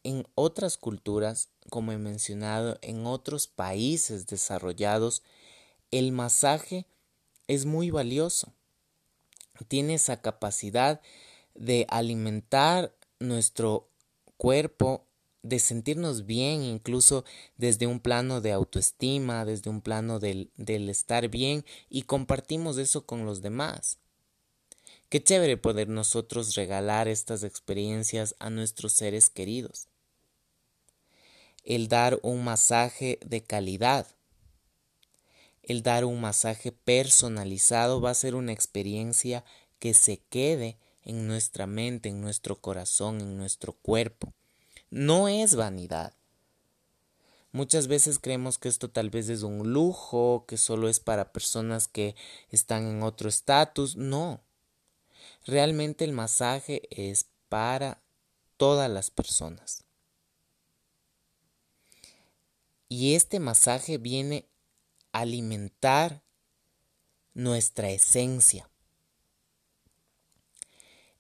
en 0.04 0.28
otras 0.36 0.78
culturas, 0.78 1.50
como 1.70 1.92
he 1.92 1.98
mencionado, 1.98 2.78
en 2.82 3.06
otros 3.06 3.48
países 3.48 4.28
desarrollados, 4.28 5.24
el 5.92 6.12
masaje 6.12 6.86
es 7.48 7.66
muy 7.66 7.92
valioso. 7.92 8.54
Tiene 9.68 9.96
esa 9.96 10.22
capacidad 10.22 11.02
de 11.54 11.86
alimentar 11.90 12.94
nuestro 13.20 13.90
cuerpo, 14.38 15.06
de 15.44 15.60
sentirnos 15.60 16.26
bien, 16.26 16.64
incluso 16.64 17.24
desde 17.56 17.88
un 17.88 18.00
plano 18.00 18.42
de 18.42 18.52
autoestima, 18.52 19.46
desde 19.46 19.70
un 19.70 19.82
plano 19.82 20.20
del, 20.20 20.52
del 20.58 20.90
estar 20.90 21.30
bien, 21.30 21.64
y 21.90 22.04
compartimos 22.04 22.78
eso 22.78 23.06
con 23.06 23.26
los 23.26 23.42
demás. 23.42 24.00
Qué 25.10 25.24
chévere 25.24 25.56
poder 25.56 25.88
nosotros 25.88 26.56
regalar 26.56 27.08
estas 27.08 27.44
experiencias 27.44 28.36
a 28.40 28.50
nuestros 28.50 28.94
seres 28.94 29.30
queridos. 29.30 29.88
El 31.64 31.88
dar 31.88 32.20
un 32.24 32.44
masaje 32.44 33.20
de 33.26 33.42
calidad 33.42 34.15
el 35.68 35.82
dar 35.82 36.06
un 36.06 36.22
masaje 36.22 36.72
personalizado 36.72 38.00
va 38.00 38.12
a 38.12 38.16
ser 38.16 38.36
una 38.36 38.52
experiencia 38.52 39.44
que 39.80 39.94
se 39.94 40.20
quede 40.30 40.78
en 41.04 41.28
nuestra 41.28 41.68
mente, 41.68 42.10
en 42.10 42.22
nuestro 42.22 42.62
corazón, 42.62 43.20
en 43.22 43.38
nuestro 43.38 43.74
cuerpo. 43.74 44.34
No 44.90 45.28
es 45.28 45.56
vanidad. 45.56 46.14
Muchas 47.52 47.88
veces 47.88 48.20
creemos 48.20 48.58
que 48.58 48.68
esto 48.68 48.90
tal 48.90 49.10
vez 49.10 49.30
es 49.30 49.42
un 49.42 49.72
lujo, 49.72 50.46
que 50.48 50.58
solo 50.58 50.90
es 50.90 51.00
para 51.00 51.32
personas 51.32 51.88
que 51.88 52.16
están 52.50 52.86
en 52.86 53.02
otro 53.02 53.30
estatus. 53.30 53.96
No. 53.96 54.42
Realmente 55.46 56.06
el 56.06 56.12
masaje 56.12 56.82
es 56.92 57.28
para 57.50 58.02
todas 58.58 58.90
las 58.90 59.10
personas. 59.10 59.84
Y 62.90 63.16
este 63.16 63.40
masaje 63.40 63.98
viene 63.98 64.48
alimentar 65.16 66.24
nuestra 67.34 67.90
esencia. 67.90 68.70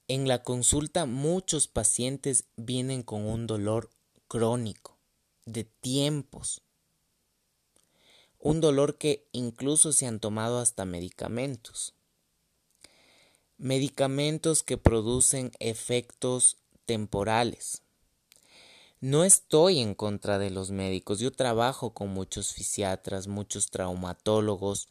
En 0.09 0.27
la 0.27 0.43
consulta 0.43 1.05
muchos 1.05 1.69
pacientes 1.69 2.43
vienen 2.57 3.03
con 3.03 3.25
un 3.25 3.47
dolor 3.47 3.89
crónico, 4.27 4.97
de 5.45 5.63
tiempos, 5.63 6.61
un 8.37 8.59
dolor 8.59 8.97
que 8.97 9.29
incluso 9.31 9.93
se 9.93 10.07
han 10.07 10.19
tomado 10.19 10.59
hasta 10.59 10.83
medicamentos. 10.83 11.95
Medicamentos 13.57 14.61
que 14.61 14.77
producen 14.77 15.51
efectos 15.59 16.57
temporales. 16.85 17.84
No 19.01 19.23
estoy 19.23 19.79
en 19.79 19.93
contra 19.93 20.39
de 20.39 20.49
los 20.49 20.71
médicos, 20.71 21.19
yo 21.19 21.31
trabajo 21.31 21.93
con 21.93 22.09
muchos 22.09 22.53
fisiatras, 22.53 23.27
muchos 23.27 23.69
traumatólogos, 23.69 24.87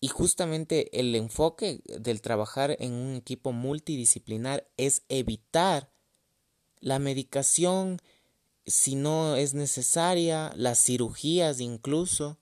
y 0.00 0.08
justamente 0.08 1.00
el 1.00 1.14
enfoque 1.14 1.80
del 1.86 2.20
trabajar 2.20 2.76
en 2.78 2.92
un 2.92 3.14
equipo 3.14 3.52
multidisciplinar 3.52 4.68
es 4.76 5.02
evitar 5.08 5.90
la 6.80 6.98
medicación 6.98 7.98
si 8.66 8.96
no 8.96 9.36
es 9.36 9.54
necesaria, 9.54 10.52
las 10.56 10.82
cirugías 10.82 11.60
incluso, 11.60 12.36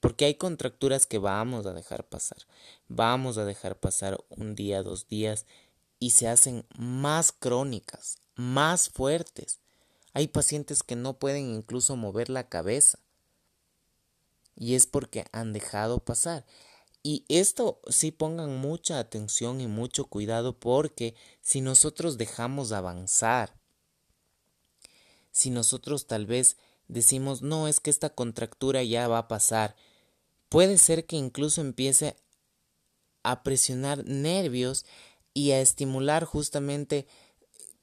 porque 0.00 0.24
hay 0.24 0.34
contracturas 0.34 1.06
que 1.06 1.18
vamos 1.18 1.66
a 1.66 1.72
dejar 1.72 2.08
pasar, 2.08 2.38
vamos 2.88 3.38
a 3.38 3.44
dejar 3.44 3.78
pasar 3.78 4.18
un 4.28 4.56
día, 4.56 4.82
dos 4.82 5.06
días 5.06 5.46
y 6.00 6.10
se 6.10 6.26
hacen 6.26 6.66
más 6.76 7.30
crónicas, 7.30 8.23
más 8.36 8.88
fuertes. 8.88 9.58
Hay 10.12 10.28
pacientes 10.28 10.82
que 10.82 10.96
no 10.96 11.18
pueden 11.18 11.54
incluso 11.54 11.96
mover 11.96 12.30
la 12.30 12.48
cabeza 12.48 12.98
y 14.56 14.74
es 14.74 14.86
porque 14.86 15.26
han 15.32 15.52
dejado 15.52 15.98
pasar. 15.98 16.44
Y 17.02 17.24
esto 17.28 17.80
sí 17.88 18.12
pongan 18.12 18.56
mucha 18.56 18.98
atención 18.98 19.60
y 19.60 19.66
mucho 19.66 20.06
cuidado 20.06 20.58
porque 20.58 21.14
si 21.42 21.60
nosotros 21.60 22.16
dejamos 22.16 22.72
avanzar, 22.72 23.54
si 25.30 25.50
nosotros 25.50 26.06
tal 26.06 26.26
vez 26.26 26.56
decimos, 26.88 27.42
no, 27.42 27.68
es 27.68 27.80
que 27.80 27.90
esta 27.90 28.10
contractura 28.10 28.82
ya 28.82 29.08
va 29.08 29.18
a 29.18 29.28
pasar, 29.28 29.76
puede 30.48 30.78
ser 30.78 31.04
que 31.06 31.16
incluso 31.16 31.60
empiece 31.60 32.16
a 33.22 33.42
presionar 33.42 34.04
nervios 34.06 34.86
y 35.34 35.50
a 35.50 35.60
estimular 35.60 36.24
justamente 36.24 37.06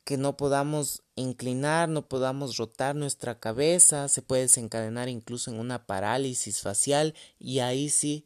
que 0.04 0.18
no 0.18 0.38
podamos 0.38 1.04
inclinar, 1.16 1.90
no 1.90 2.08
podamos 2.08 2.58
rotar 2.58 2.96
nuestra 2.96 3.40
cabeza, 3.40 4.08
se 4.08 4.22
puede 4.22 4.44
desencadenar 4.44 5.10
incluso 5.10 5.52
en 5.52 5.60
una 5.60 5.86
parálisis 5.86 6.62
facial 6.62 7.14
y 7.40 7.60
ahí 7.60 7.90
sí, 7.90 8.26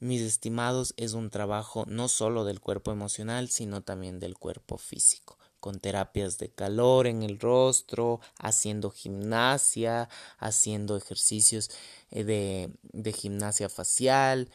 mis 0.00 0.20
estimados, 0.20 0.94
es 0.96 1.14
un 1.14 1.30
trabajo 1.30 1.84
no 1.88 2.08
solo 2.08 2.44
del 2.44 2.60
cuerpo 2.60 2.92
emocional, 2.92 3.48
sino 3.48 3.82
también 3.82 4.20
del 4.20 4.38
cuerpo 4.38 4.78
físico 4.78 5.38
con 5.60 5.80
terapias 5.80 6.38
de 6.38 6.50
calor 6.50 7.06
en 7.06 7.22
el 7.22 7.40
rostro, 7.40 8.20
haciendo 8.38 8.90
gimnasia, 8.90 10.08
haciendo 10.38 10.96
ejercicios 10.96 11.70
eh, 12.10 12.24
de, 12.24 12.70
de 12.82 13.12
gimnasia 13.12 13.68
facial, 13.68 14.50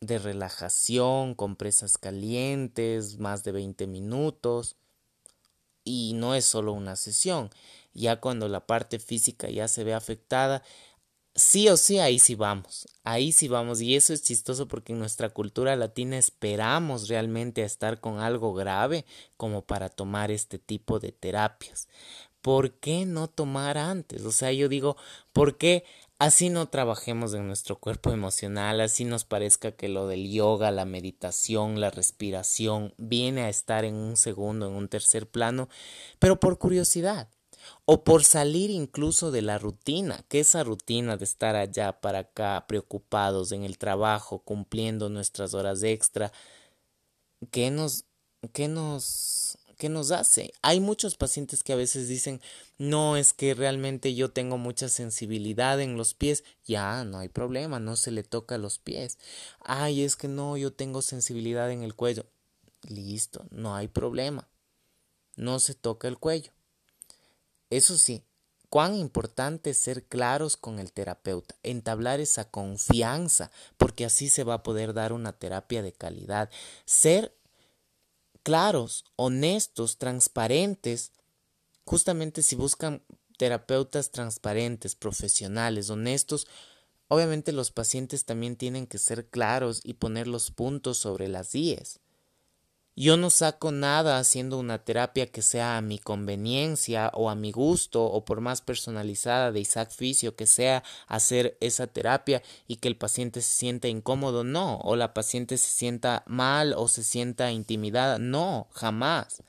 de 0.00 0.18
relajación, 0.18 1.34
compresas 1.34 1.96
calientes, 1.98 3.18
más 3.18 3.44
de 3.44 3.52
20 3.52 3.86
minutos. 3.86 4.76
Y 5.88 6.14
no 6.14 6.34
es 6.34 6.44
solo 6.44 6.72
una 6.72 6.96
sesión, 6.96 7.48
ya 7.94 8.20
cuando 8.20 8.48
la 8.48 8.66
parte 8.66 8.98
física 8.98 9.48
ya 9.48 9.68
se 9.68 9.84
ve 9.84 9.94
afectada, 9.94 10.64
sí 11.36 11.68
o 11.68 11.76
sí 11.76 12.00
ahí 12.00 12.18
sí 12.18 12.34
vamos, 12.34 12.88
ahí 13.04 13.30
sí 13.30 13.46
vamos 13.46 13.80
y 13.80 13.94
eso 13.94 14.12
es 14.12 14.22
chistoso 14.24 14.66
porque 14.66 14.94
en 14.94 14.98
nuestra 14.98 15.28
cultura 15.30 15.76
latina 15.76 16.18
esperamos 16.18 17.08
realmente 17.08 17.62
a 17.62 17.66
estar 17.66 18.00
con 18.00 18.18
algo 18.18 18.52
grave 18.52 19.04
como 19.36 19.62
para 19.62 19.88
tomar 19.88 20.32
este 20.32 20.58
tipo 20.58 20.98
de 20.98 21.12
terapias. 21.12 21.88
¿Por 22.42 22.72
qué 22.80 23.06
no 23.06 23.28
tomar 23.28 23.78
antes? 23.78 24.24
O 24.24 24.32
sea, 24.32 24.52
yo 24.52 24.68
digo, 24.68 24.96
¿por 25.32 25.56
qué 25.56 25.84
así 26.18 26.50
no 26.50 26.68
trabajemos 26.68 27.34
en 27.34 27.46
nuestro 27.46 27.76
cuerpo 27.78 28.10
emocional, 28.12 28.80
así 28.80 29.04
nos 29.04 29.24
parezca 29.24 29.72
que 29.72 29.88
lo 29.88 30.06
del 30.06 30.30
yoga, 30.30 30.70
la 30.70 30.84
meditación, 30.84 31.80
la 31.80 31.90
respiración 31.90 32.94
viene 32.98 33.42
a 33.42 33.48
estar 33.48 33.84
en 33.84 33.94
un 33.94 34.16
segundo, 34.16 34.68
en 34.68 34.74
un 34.74 34.88
tercer 34.88 35.28
plano, 35.28 35.68
pero 36.18 36.40
por 36.40 36.58
curiosidad? 36.58 37.28
o 37.84 38.04
por 38.04 38.24
salir 38.24 38.70
incluso 38.70 39.30
de 39.30 39.42
la 39.42 39.58
rutina, 39.58 40.24
que 40.28 40.40
esa 40.40 40.64
rutina 40.64 41.16
de 41.16 41.24
estar 41.24 41.56
allá 41.56 42.00
para 42.00 42.20
acá, 42.20 42.64
preocupados 42.68 43.52
en 43.52 43.64
el 43.64 43.78
trabajo, 43.78 44.40
cumpliendo 44.40 45.08
nuestras 45.08 45.54
horas 45.54 45.82
extra, 45.82 46.32
¿qué 47.50 47.70
nos, 47.70 48.04
qué 48.52 48.68
nos, 48.68 49.58
qué 49.76 49.88
nos 49.88 50.10
hace? 50.10 50.52
Hay 50.62 50.80
muchos 50.80 51.16
pacientes 51.16 51.62
que 51.62 51.72
a 51.72 51.76
veces 51.76 52.08
dicen, 52.08 52.40
no, 52.78 53.16
es 53.16 53.32
que 53.32 53.54
realmente 53.54 54.14
yo 54.14 54.30
tengo 54.30 54.58
mucha 54.58 54.88
sensibilidad 54.88 55.80
en 55.80 55.96
los 55.96 56.14
pies, 56.14 56.44
ya, 56.64 57.04
no 57.04 57.18
hay 57.18 57.28
problema, 57.28 57.78
no 57.78 57.96
se 57.96 58.10
le 58.10 58.22
toca 58.22 58.58
los 58.58 58.78
pies. 58.78 59.18
Ay, 59.60 60.02
es 60.02 60.16
que 60.16 60.28
no, 60.28 60.56
yo 60.56 60.72
tengo 60.72 61.02
sensibilidad 61.02 61.70
en 61.70 61.82
el 61.82 61.94
cuello. 61.94 62.26
Listo, 62.88 63.46
no 63.50 63.74
hay 63.74 63.88
problema. 63.88 64.48
No 65.36 65.58
se 65.58 65.74
toca 65.74 66.08
el 66.08 66.18
cuello. 66.18 66.52
Eso 67.68 67.98
sí, 67.98 68.22
cuán 68.70 68.94
importante 68.94 69.70
es 69.70 69.78
ser 69.78 70.04
claros 70.04 70.56
con 70.56 70.78
el 70.78 70.92
terapeuta, 70.92 71.56
entablar 71.62 72.20
esa 72.20 72.48
confianza, 72.50 73.50
porque 73.76 74.04
así 74.04 74.28
se 74.28 74.44
va 74.44 74.54
a 74.54 74.62
poder 74.62 74.94
dar 74.94 75.12
una 75.12 75.32
terapia 75.32 75.82
de 75.82 75.92
calidad. 75.92 76.50
Ser 76.84 77.35
claros, 78.46 79.04
honestos, 79.16 79.98
transparentes, 79.98 81.10
justamente 81.84 82.44
si 82.44 82.54
buscan 82.54 83.02
terapeutas 83.38 84.12
transparentes, 84.12 84.94
profesionales, 84.94 85.90
honestos, 85.90 86.46
obviamente 87.08 87.50
los 87.50 87.72
pacientes 87.72 88.24
también 88.24 88.54
tienen 88.54 88.86
que 88.86 88.98
ser 88.98 89.26
claros 89.30 89.80
y 89.82 89.94
poner 89.94 90.28
los 90.28 90.52
puntos 90.52 90.96
sobre 90.96 91.26
las 91.26 91.56
IES. 91.56 91.98
Yo 92.98 93.18
no 93.18 93.28
saco 93.28 93.72
nada 93.72 94.18
haciendo 94.18 94.58
una 94.58 94.78
terapia 94.82 95.26
que 95.26 95.42
sea 95.42 95.76
a 95.76 95.82
mi 95.82 95.98
conveniencia 95.98 97.10
o 97.12 97.28
a 97.28 97.34
mi 97.34 97.52
gusto 97.52 98.02
o 98.02 98.24
por 98.24 98.40
más 98.40 98.62
personalizada 98.62 99.52
de 99.52 99.60
Isaac 99.60 99.90
Fisio 99.90 100.34
que 100.34 100.46
sea 100.46 100.82
hacer 101.06 101.58
esa 101.60 101.86
terapia 101.88 102.42
y 102.66 102.76
que 102.76 102.88
el 102.88 102.96
paciente 102.96 103.42
se 103.42 103.54
sienta 103.54 103.88
incómodo, 103.88 104.44
no, 104.44 104.78
o 104.78 104.96
la 104.96 105.12
paciente 105.12 105.58
se 105.58 105.70
sienta 105.72 106.24
mal 106.26 106.72
o 106.74 106.88
se 106.88 107.04
sienta 107.04 107.52
intimidada, 107.52 108.18
no, 108.18 108.68
jamás. 108.72 109.42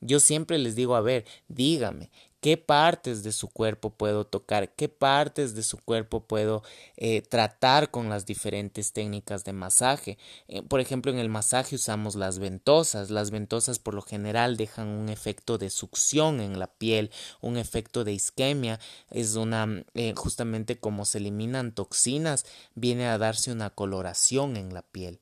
Yo 0.00 0.20
siempre 0.20 0.56
les 0.58 0.76
digo, 0.76 0.94
a 0.94 1.00
ver, 1.00 1.24
dígame, 1.48 2.12
qué 2.42 2.56
partes 2.56 3.22
de 3.22 3.30
su 3.30 3.48
cuerpo 3.48 3.90
puedo 3.90 4.26
tocar, 4.26 4.74
qué 4.74 4.88
partes 4.88 5.54
de 5.54 5.62
su 5.62 5.78
cuerpo 5.78 6.24
puedo 6.26 6.64
eh, 6.96 7.22
tratar 7.22 7.92
con 7.92 8.08
las 8.08 8.26
diferentes 8.26 8.92
técnicas 8.92 9.44
de 9.44 9.52
masaje. 9.52 10.18
Eh, 10.48 10.60
por 10.62 10.80
ejemplo, 10.80 11.12
en 11.12 11.20
el 11.20 11.28
masaje 11.28 11.76
usamos 11.76 12.16
las 12.16 12.40
ventosas. 12.40 13.10
Las 13.10 13.30
ventosas 13.30 13.78
por 13.78 13.94
lo 13.94 14.02
general 14.02 14.56
dejan 14.56 14.88
un 14.88 15.08
efecto 15.08 15.56
de 15.56 15.70
succión 15.70 16.40
en 16.40 16.58
la 16.58 16.66
piel, 16.66 17.12
un 17.40 17.56
efecto 17.56 18.02
de 18.02 18.12
isquemia. 18.12 18.80
Es 19.08 19.36
una, 19.36 19.84
eh, 19.94 20.12
justamente 20.16 20.80
como 20.80 21.04
se 21.04 21.18
eliminan 21.18 21.72
toxinas, 21.72 22.44
viene 22.74 23.06
a 23.06 23.18
darse 23.18 23.52
una 23.52 23.70
coloración 23.70 24.56
en 24.56 24.74
la 24.74 24.82
piel. 24.82 25.20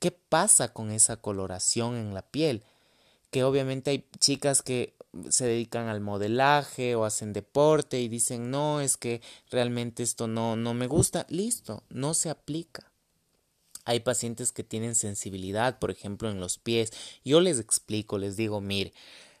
¿Qué 0.00 0.10
pasa 0.10 0.74
con 0.74 0.90
esa 0.90 1.16
coloración 1.16 1.96
en 1.96 2.12
la 2.12 2.30
piel? 2.30 2.62
que 3.30 3.42
obviamente 3.42 3.90
hay 3.90 4.06
chicas 4.20 4.62
que 4.62 4.94
se 5.30 5.46
dedican 5.46 5.88
al 5.88 6.00
modelaje 6.00 6.94
o 6.94 7.04
hacen 7.04 7.32
deporte 7.32 8.00
y 8.00 8.08
dicen 8.08 8.50
no, 8.50 8.80
es 8.80 8.96
que 8.96 9.20
realmente 9.50 10.02
esto 10.02 10.26
no, 10.26 10.56
no 10.56 10.74
me 10.74 10.86
gusta, 10.86 11.26
listo, 11.28 11.82
no 11.88 12.14
se 12.14 12.30
aplica. 12.30 12.90
Hay 13.84 14.00
pacientes 14.00 14.50
que 14.52 14.64
tienen 14.64 14.94
sensibilidad, 14.94 15.78
por 15.78 15.90
ejemplo, 15.90 16.30
en 16.30 16.40
los 16.40 16.58
pies. 16.58 16.92
Yo 17.24 17.40
les 17.40 17.58
explico, 17.58 18.16
les 18.16 18.36
digo, 18.36 18.62
mire, 18.62 18.94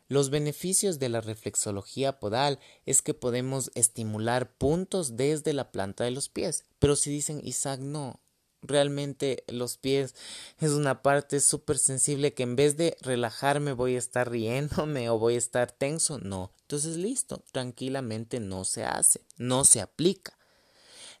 los 0.06 0.28
beneficios 0.28 0.98
de 0.98 1.08
la 1.08 1.22
reflexología 1.22 2.18
podal 2.20 2.58
es 2.84 3.00
que 3.00 3.14
podemos 3.14 3.70
estimular 3.74 4.52
puntos 4.52 5.16
desde 5.16 5.54
la 5.54 5.72
planta 5.72 6.04
de 6.04 6.10
los 6.10 6.28
pies. 6.28 6.64
Pero 6.78 6.94
si 6.94 7.10
dicen, 7.10 7.40
Isaac, 7.42 7.80
no, 7.80 8.20
realmente 8.64 9.44
los 9.48 9.76
pies 9.76 10.14
es 10.58 10.72
una 10.72 11.02
parte 11.02 11.40
súper 11.40 11.78
sensible 11.78 12.34
que 12.34 12.42
en 12.42 12.56
vez 12.56 12.76
de 12.76 12.96
relajarme 13.00 13.72
voy 13.72 13.94
a 13.94 13.98
estar 13.98 14.30
riéndome 14.30 15.08
o 15.10 15.18
voy 15.18 15.34
a 15.36 15.38
estar 15.38 15.70
tenso, 15.70 16.18
no. 16.18 16.52
Entonces 16.62 16.96
listo, 16.96 17.42
tranquilamente 17.52 18.40
no 18.40 18.64
se 18.64 18.84
hace, 18.84 19.20
no 19.36 19.64
se 19.64 19.80
aplica. 19.80 20.36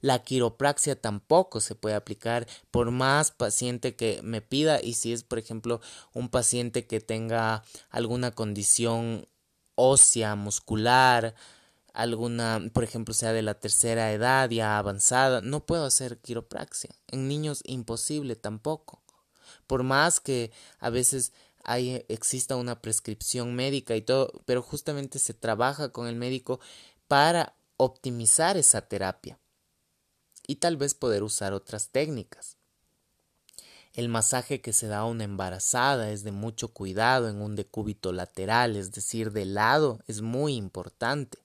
La 0.00 0.22
quiropraxia 0.22 1.00
tampoco 1.00 1.60
se 1.60 1.74
puede 1.74 1.94
aplicar 1.94 2.46
por 2.70 2.90
más 2.90 3.30
paciente 3.30 3.96
que 3.96 4.20
me 4.22 4.42
pida 4.42 4.82
y 4.82 4.94
si 4.94 5.12
es 5.12 5.22
por 5.22 5.38
ejemplo 5.38 5.80
un 6.12 6.28
paciente 6.28 6.86
que 6.86 7.00
tenga 7.00 7.64
alguna 7.88 8.30
condición 8.30 9.26
ósea, 9.76 10.34
muscular, 10.34 11.34
alguna, 11.94 12.60
por 12.72 12.84
ejemplo, 12.84 13.14
sea 13.14 13.32
de 13.32 13.42
la 13.42 13.54
tercera 13.54 14.12
edad 14.12 14.50
ya 14.50 14.76
avanzada, 14.76 15.40
no 15.40 15.64
puedo 15.64 15.86
hacer 15.86 16.18
quiropraxia. 16.18 16.90
En 17.08 17.28
niños 17.28 17.62
imposible 17.64 18.36
tampoco. 18.36 19.00
Por 19.66 19.84
más 19.84 20.20
que 20.20 20.52
a 20.80 20.90
veces 20.90 21.32
hay, 21.62 22.04
exista 22.08 22.56
una 22.56 22.82
prescripción 22.82 23.54
médica 23.54 23.96
y 23.96 24.02
todo, 24.02 24.42
pero 24.44 24.60
justamente 24.60 25.18
se 25.18 25.32
trabaja 25.34 25.90
con 25.90 26.08
el 26.08 26.16
médico 26.16 26.60
para 27.08 27.54
optimizar 27.76 28.56
esa 28.56 28.82
terapia 28.82 29.38
y 30.46 30.56
tal 30.56 30.76
vez 30.76 30.94
poder 30.94 31.22
usar 31.22 31.52
otras 31.54 31.88
técnicas. 31.88 32.58
El 33.94 34.08
masaje 34.08 34.60
que 34.60 34.72
se 34.72 34.88
da 34.88 34.98
a 34.98 35.04
una 35.04 35.22
embarazada 35.22 36.10
es 36.10 36.24
de 36.24 36.32
mucho 36.32 36.68
cuidado 36.68 37.28
en 37.28 37.40
un 37.40 37.54
decúbito 37.54 38.12
lateral, 38.12 38.74
es 38.74 38.90
decir, 38.90 39.30
de 39.30 39.44
lado, 39.44 40.00
es 40.08 40.20
muy 40.20 40.56
importante. 40.56 41.43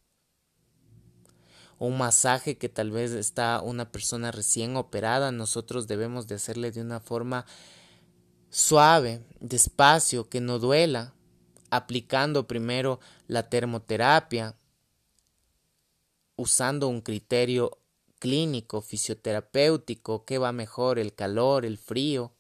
Un 1.80 1.98
masaje 1.98 2.58
que 2.58 2.70
tal 2.70 2.92
vez 2.92 3.12
está 3.12 3.62
una 3.62 3.92
persona 3.92 4.32
recién 4.32 4.76
operada, 4.76 5.32
nosotros 5.32 5.88
debemos 5.88 6.28
de 6.28 6.36
hacerle 6.36 6.72
de 6.72 6.82
una 6.82 7.00
forma 7.00 7.46
suave, 8.50 9.24
despacio, 9.40 10.30
que 10.30 10.42
no 10.42 10.60
duela, 10.60 11.14
aplicando 11.72 12.48
primero 12.48 13.00
la 13.28 13.50
termoterapia, 13.50 14.56
usando 16.36 16.88
un 16.88 17.02
criterio 17.02 17.80
clínico, 18.20 18.82
fisioterapéutico, 18.82 20.26
qué 20.26 20.38
va 20.38 20.52
mejor, 20.52 21.00
el 21.00 21.16
calor, 21.16 21.66
el 21.66 21.78
frío, 21.78 22.34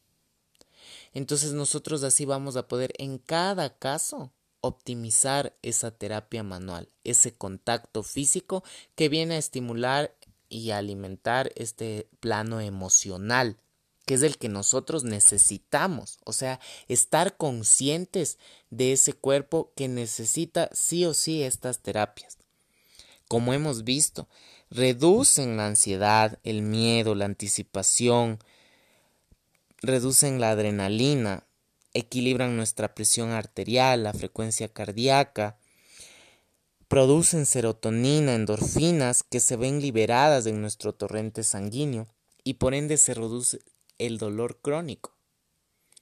entonces 1.13 1.53
nosotros 1.53 2.03
así 2.03 2.25
vamos 2.25 2.55
a 2.55 2.67
poder 2.67 2.93
en 2.97 3.17
cada 3.17 3.77
caso 3.77 4.31
optimizar 4.61 5.55
esa 5.61 5.91
terapia 5.91 6.43
manual, 6.43 6.89
ese 7.03 7.33
contacto 7.33 8.03
físico 8.03 8.63
que 8.95 9.09
viene 9.09 9.35
a 9.35 9.39
estimular 9.39 10.13
y 10.49 10.71
alimentar 10.71 11.51
este 11.55 12.07
plano 12.19 12.59
emocional, 12.59 13.57
que 14.05 14.15
es 14.15 14.23
el 14.23 14.37
que 14.37 14.49
nosotros 14.49 15.03
necesitamos, 15.03 16.17
o 16.25 16.33
sea, 16.33 16.59
estar 16.87 17.37
conscientes 17.37 18.39
de 18.71 18.93
ese 18.93 19.13
cuerpo 19.13 19.71
que 19.75 19.87
necesita 19.87 20.69
sí 20.73 21.05
o 21.05 21.13
sí 21.13 21.43
estas 21.43 21.79
terapias. 21.79 22.37
Como 23.27 23.53
hemos 23.53 23.83
visto, 23.83 24.27
reducen 24.71 25.57
la 25.57 25.67
ansiedad, 25.67 26.39
el 26.43 26.63
miedo, 26.63 27.13
la 27.13 27.25
anticipación, 27.25 28.39
reducen 29.81 30.41
la 30.41 30.49
adrenalina, 30.49 31.45
equilibran 31.99 32.57
nuestra 32.57 32.95
presión 32.95 33.31
arterial, 33.31 34.03
la 34.03 34.13
frecuencia 34.13 34.67
cardíaca, 34.67 35.57
producen 36.87 37.45
serotonina, 37.45 38.33
endorfinas 38.33 39.23
que 39.23 39.39
se 39.39 39.55
ven 39.55 39.79
liberadas 39.79 40.47
en 40.47 40.61
nuestro 40.61 40.93
torrente 40.93 41.43
sanguíneo 41.43 42.07
y 42.43 42.55
por 42.55 42.73
ende 42.73 42.97
se 42.97 43.13
reduce 43.13 43.59
el 43.99 44.17
dolor 44.17 44.59
crónico. 44.61 45.15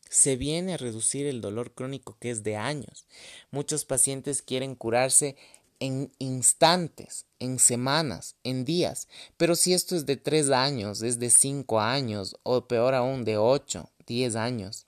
Se 0.09 0.37
viene 0.37 0.75
a 0.75 0.77
reducir 0.77 1.25
el 1.25 1.41
dolor 1.41 1.73
crónico 1.73 2.17
que 2.21 2.31
es 2.31 2.43
de 2.43 2.55
años. 2.55 3.05
Muchos 3.51 3.83
pacientes 3.83 4.41
quieren 4.41 4.75
curarse 4.75 5.35
en 5.79 6.11
instantes, 6.19 7.25
en 7.39 7.59
semanas, 7.59 8.35
en 8.43 8.65
días. 8.65 9.07
Pero 9.35 9.55
si 9.55 9.73
esto 9.73 9.95
es 9.95 10.05
de 10.05 10.17
tres 10.17 10.49
años, 10.49 11.01
es 11.01 11.19
de 11.19 11.29
cinco 11.29 11.79
años, 11.79 12.37
o 12.43 12.67
peor 12.67 12.95
aún, 12.95 13.25
de 13.25 13.37
ocho, 13.37 13.91
diez 14.05 14.35
años, 14.35 14.86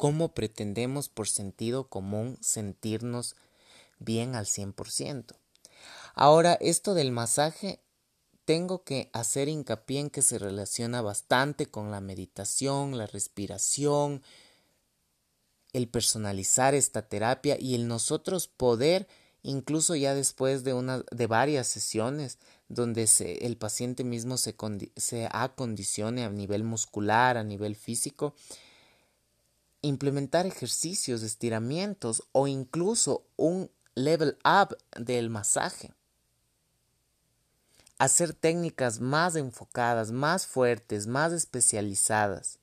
¿cómo 0.00 0.32
pretendemos 0.32 1.10
por 1.10 1.28
sentido 1.28 1.90
común 1.90 2.38
sentirnos 2.40 3.36
bien 3.98 4.34
al 4.34 4.46
100%? 4.46 5.36
Ahora, 6.14 6.54
esto 6.54 6.94
del 6.94 7.12
masaje, 7.12 7.82
tengo 8.46 8.82
que 8.82 9.10
hacer 9.12 9.50
hincapié 9.50 10.00
en 10.00 10.08
que 10.08 10.22
se 10.22 10.38
relaciona 10.38 11.02
bastante 11.02 11.66
con 11.66 11.90
la 11.90 12.00
meditación, 12.00 12.96
la 12.96 13.08
respiración, 13.08 14.22
el 15.74 15.86
personalizar 15.86 16.74
esta 16.74 17.02
terapia 17.02 17.58
y 17.60 17.74
el 17.74 17.86
nosotros 17.86 18.48
poder 18.48 19.06
incluso 19.42 19.94
ya 19.96 20.14
después 20.14 20.64
de, 20.64 20.72
una, 20.72 21.04
de 21.10 21.26
varias 21.26 21.66
sesiones 21.66 22.38
donde 22.68 23.06
el 23.42 23.58
paciente 23.58 24.02
mismo 24.04 24.38
se, 24.38 24.56
se 24.96 25.28
acondicione 25.30 26.24
a 26.24 26.30
nivel 26.30 26.64
muscular, 26.64 27.36
a 27.36 27.44
nivel 27.44 27.76
físico, 27.76 28.34
implementar 29.82 30.46
ejercicios, 30.46 31.22
estiramientos 31.22 32.22
o 32.32 32.46
incluso 32.46 33.24
un 33.36 33.70
level 33.94 34.38
up 34.44 34.76
del 34.96 35.30
masaje. 35.30 35.92
Hacer 37.98 38.32
técnicas 38.32 39.00
más 39.00 39.36
enfocadas, 39.36 40.10
más 40.10 40.46
fuertes, 40.46 41.06
más 41.06 41.32
especializadas, 41.32 42.58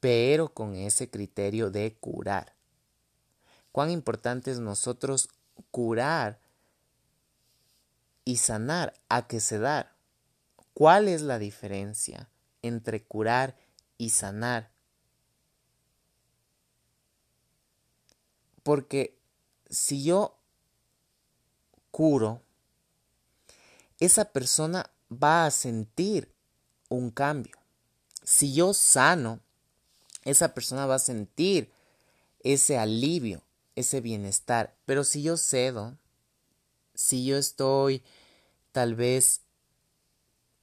pero 0.00 0.52
con 0.52 0.74
ese 0.74 1.08
criterio 1.08 1.70
de 1.70 1.94
curar. 1.98 2.54
Cuán 3.70 3.90
importante 3.90 4.50
es 4.50 4.58
nosotros 4.58 5.30
curar 5.70 6.40
y 8.24 8.36
sanar 8.36 8.92
a 9.08 9.26
que 9.26 9.40
se 9.40 9.58
dar. 9.58 9.94
¿Cuál 10.74 11.08
es 11.08 11.22
la 11.22 11.38
diferencia 11.38 12.28
entre 12.60 13.02
curar 13.02 13.56
y 13.96 14.10
sanar? 14.10 14.71
Porque 18.62 19.18
si 19.68 20.04
yo 20.04 20.36
curo, 21.90 22.42
esa 23.98 24.26
persona 24.26 24.90
va 25.10 25.46
a 25.46 25.50
sentir 25.50 26.32
un 26.88 27.10
cambio. 27.10 27.56
Si 28.22 28.54
yo 28.54 28.74
sano, 28.74 29.40
esa 30.24 30.54
persona 30.54 30.86
va 30.86 30.96
a 30.96 31.00
sentir 31.00 31.70
ese 32.40 32.78
alivio 32.78 33.42
ese 33.76 34.00
bienestar. 34.00 34.74
Pero 34.86 35.04
si 35.04 35.22
yo 35.22 35.36
cedo, 35.36 35.96
si 36.94 37.24
yo 37.24 37.36
estoy 37.36 38.02
tal 38.72 38.94
vez 38.94 39.42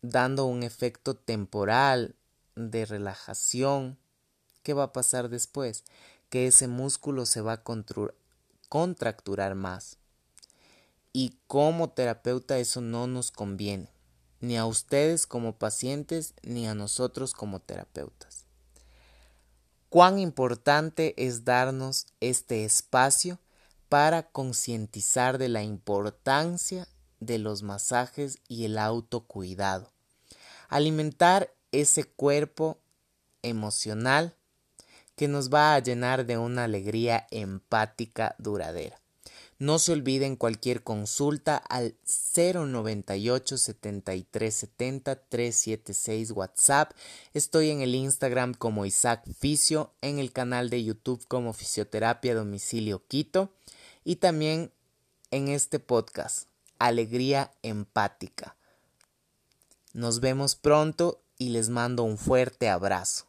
dando 0.02 0.46
un 0.46 0.64
efecto 0.64 1.16
temporal 1.16 2.16
de 2.56 2.86
relajación, 2.86 3.98
¿qué 4.64 4.74
va 4.74 4.84
a 4.84 4.94
pasar 4.94 5.30
después? 5.30 5.84
Que 6.30 6.48
ese 6.48 6.68
músculo 6.68 7.26
se 7.26 7.42
va 7.42 7.54
a 7.54 7.64
contracturar 8.70 9.56
más. 9.56 9.98
Y 11.12 11.36
como 11.48 11.90
terapeuta 11.90 12.60
eso 12.60 12.82
no 12.82 13.08
nos 13.08 13.32
conviene, 13.32 13.90
ni 14.40 14.58
a 14.58 14.66
ustedes 14.66 15.26
como 15.26 15.58
pacientes, 15.58 16.34
ni 16.44 16.68
a 16.68 16.76
nosotros 16.76 17.34
como 17.34 17.60
terapeutas 17.60 18.46
cuán 19.90 20.20
importante 20.20 21.16
es 21.18 21.46
darnos 21.46 22.06
este 22.20 22.64
espacio 22.64 23.40
para 23.90 24.24
concientizar 24.24 25.40
de 25.40 25.50
la 25.50 25.64
importancia 25.64 26.88
de 27.20 27.40
los 27.40 27.64
masajes 27.64 28.40
y 28.48 28.66
el 28.66 28.78
autocuidado. 28.78 29.92
Alimentar 30.70 31.52
ese 31.72 32.04
cuerpo 32.04 32.78
emocional 33.42 34.36
que 35.20 35.28
nos 35.28 35.50
va 35.54 35.76
a 35.76 35.80
llenar 35.80 36.26
de 36.26 36.38
una 36.38 36.64
alegría 36.64 37.28
empática 37.30 38.38
duradera. 38.38 39.02
No 39.58 39.78
se 39.78 39.92
olviden 39.92 40.38
cualquier 40.38 40.82
consulta 40.82 41.58
al 41.58 41.98
098 42.34 43.58
73 43.58 44.56
70 44.56 45.16
376 45.18 46.32
WhatsApp. 46.32 46.94
Estoy 47.34 47.70
en 47.70 47.82
el 47.82 47.96
Instagram 47.96 48.54
como 48.54 48.86
Isaac 48.86 49.26
Fisio, 49.38 49.92
en 50.00 50.20
el 50.20 50.32
canal 50.32 50.70
de 50.70 50.86
YouTube 50.86 51.28
como 51.28 51.52
Fisioterapia 51.52 52.34
Domicilio 52.34 53.06
Quito 53.06 53.52
y 54.06 54.16
también 54.16 54.72
en 55.32 55.50
este 55.50 55.80
podcast, 55.80 56.48
Alegría 56.78 57.52
Empática. 57.62 58.56
Nos 59.92 60.22
vemos 60.22 60.56
pronto 60.56 61.22
y 61.38 61.50
les 61.50 61.68
mando 61.68 62.04
un 62.04 62.18
fuerte 62.18 62.70
abrazo. 62.70 63.29